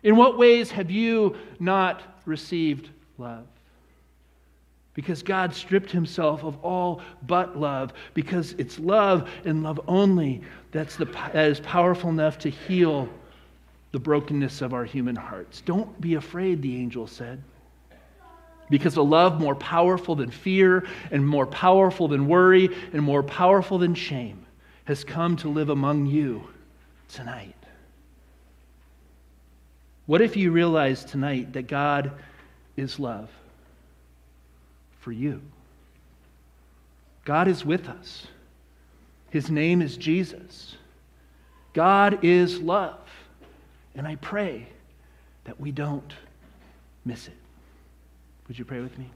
In 0.02 0.16
what 0.16 0.38
ways 0.38 0.72
have 0.72 0.90
you 0.90 1.38
not 1.60 2.02
received 2.26 2.90
love? 3.18 3.46
Because 4.94 5.24
God 5.24 5.56
stripped 5.56 5.92
himself 5.92 6.44
of 6.44 6.58
all 6.64 7.02
but 7.26 7.58
love, 7.58 7.94
because 8.14 8.54
it's 8.54 8.78
love 8.78 9.30
and 9.44 9.64
love 9.64 9.80
only 9.88 10.42
that's 10.72 10.96
the, 10.98 11.06
that 11.06 11.50
is 11.50 11.60
powerful 11.60 12.10
enough 12.10 12.38
to 12.40 12.50
heal 12.50 13.10
the 13.92 14.00
brokenness 14.00 14.62
of 14.62 14.74
our 14.74 14.86
human 14.86 15.16
hearts. 15.16 15.62
Don't 15.62 16.00
be 16.02 16.16
afraid, 16.16 16.62
the 16.62 16.76
angel 16.78 17.08
said. 17.08 17.42
Because 18.70 18.96
a 18.96 19.02
love 19.02 19.40
more 19.40 19.56
powerful 19.56 20.16
than 20.16 20.32
fear, 20.32 20.88
and 21.12 21.28
more 21.28 21.46
powerful 21.46 22.08
than 22.08 22.28
worry, 22.28 22.70
and 22.92 23.02
more 23.02 23.24
powerful 23.24 23.78
than 23.78 23.94
shame 23.94 24.46
has 24.86 25.04
come 25.04 25.38
to 25.38 25.50
live 25.50 25.70
among 25.70 26.06
you 26.06 26.44
tonight. 27.08 27.56
What 30.06 30.22
if 30.22 30.36
you 30.36 30.52
realize 30.52 31.06
tonight 31.06 31.54
that 31.54 31.68
God 31.68 32.12
is 32.76 33.00
love? 33.00 33.30
For 35.04 35.12
you. 35.12 35.42
God 37.26 37.48
is 37.48 37.66
with 37.66 37.90
us. 37.90 38.28
His 39.30 39.50
name 39.50 39.82
is 39.82 39.98
Jesus. 39.98 40.76
God 41.74 42.24
is 42.24 42.60
love. 42.60 43.00
And 43.96 44.08
I 44.08 44.16
pray 44.16 44.68
that 45.44 45.60
we 45.60 45.72
don't 45.72 46.14
miss 47.04 47.28
it. 47.28 47.34
Would 48.48 48.58
you 48.58 48.66
pray 48.66 48.80
with 48.80 48.98
me? 48.98 49.10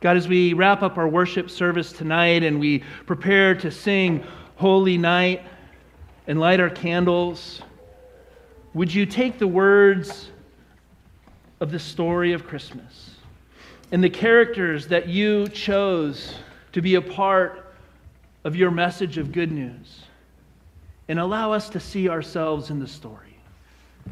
God, 0.00 0.16
as 0.16 0.26
we 0.26 0.54
wrap 0.54 0.82
up 0.82 0.98
our 0.98 1.08
worship 1.08 1.50
service 1.50 1.92
tonight 1.92 2.42
and 2.42 2.58
we 2.58 2.82
prepare 3.06 3.54
to 3.56 3.70
sing 3.70 4.24
Holy 4.56 4.96
Night 4.98 5.44
and 6.26 6.40
light 6.40 6.58
our 6.58 6.70
candles, 6.70 7.62
would 8.74 8.92
you 8.92 9.04
take 9.06 9.38
the 9.38 9.46
words 9.46 10.28
of 11.60 11.70
the 11.70 11.78
story 11.78 12.32
of 12.32 12.46
Christmas? 12.46 13.09
And 13.92 14.02
the 14.02 14.10
characters 14.10 14.86
that 14.88 15.08
you 15.08 15.48
chose 15.48 16.34
to 16.72 16.80
be 16.80 16.94
a 16.94 17.02
part 17.02 17.74
of 18.44 18.56
your 18.56 18.70
message 18.70 19.18
of 19.18 19.32
good 19.32 19.50
news. 19.50 20.04
And 21.08 21.18
allow 21.18 21.52
us 21.52 21.68
to 21.70 21.80
see 21.80 22.08
ourselves 22.08 22.70
in 22.70 22.78
the 22.78 22.86
story, 22.86 23.36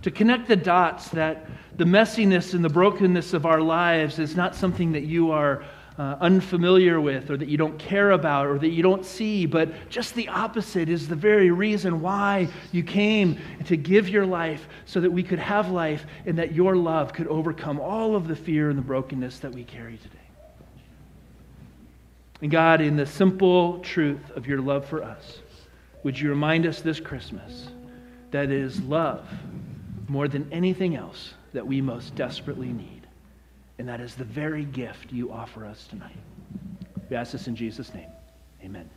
to 0.03 0.11
connect 0.11 0.49
the 0.49 0.57
dots 0.57 1.09
that 1.11 1.47
the 1.77 1.85
messiness 1.85 2.55
and 2.55 2.64
the 2.64 2.69
brokenness 2.69 3.35
of 3.35 3.47
our 3.47 3.61
lives 3.61 4.19
is 4.19 4.35
not 4.35 4.57
something 4.57 4.93
that 4.93 5.05
you 5.05 5.31
are 5.31 5.64
uh, 5.98 6.16
unfamiliar 6.20 7.00
with, 7.00 7.28
or 7.28 7.37
that 7.37 7.48
you 7.48 7.56
don't 7.56 7.76
care 7.78 8.12
about, 8.12 8.46
or 8.46 8.58
that 8.58 8.68
you 8.68 8.82
don't 8.82 9.04
see, 9.04 9.46
but 9.46 9.68
just 9.90 10.14
the 10.14 10.28
opposite 10.28 10.88
is 10.88 11.08
the 11.08 11.16
very 11.16 11.50
reason 11.50 12.00
why 12.00 12.48
you 12.70 12.84
came 12.84 13.37
to 13.66 13.76
give 13.76 14.08
your 14.08 14.24
life 14.24 14.68
so 14.87 15.00
that 15.00 15.11
we 15.11 15.24
could 15.24 15.40
have 15.40 15.70
life 15.70 16.06
and 16.24 16.38
that 16.38 16.52
your 16.52 16.76
love 16.76 17.12
could 17.12 17.26
overcome 17.26 17.80
all 17.80 18.14
of 18.14 18.28
the 18.28 18.37
fear 18.37 18.70
and 18.70 18.78
the 18.78 18.82
brokenness 18.82 19.40
that 19.40 19.52
we 19.52 19.64
carry 19.64 19.96
today. 19.96 20.14
And 22.40 22.50
God, 22.50 22.80
in 22.80 22.96
the 22.96 23.06
simple 23.06 23.80
truth 23.80 24.30
of 24.37 24.46
your 24.46 24.61
love 24.61 24.87
for 24.87 25.02
us, 25.02 25.40
would 26.04 26.18
you 26.18 26.30
remind 26.30 26.64
us 26.64 26.80
this 26.80 27.00
Christmas 27.00 27.68
that 28.30 28.44
it 28.44 28.52
is 28.52 28.80
love 28.82 29.28
more 30.06 30.28
than 30.28 30.48
anything 30.52 30.94
else 30.94 31.34
that 31.52 31.66
we 31.66 31.80
most 31.80 32.14
desperately 32.14 32.68
need? 32.68 32.97
And 33.79 33.88
that 33.88 34.01
is 34.01 34.14
the 34.14 34.25
very 34.25 34.64
gift 34.64 35.12
you 35.12 35.33
offer 35.33 35.64
us 35.64 35.87
tonight. 35.88 36.17
We 37.09 37.17
ask 37.17 37.33
this 37.33 37.47
in 37.47 37.57
Jesus' 37.57 37.95
name. 37.95 38.11
Amen. 38.62 38.91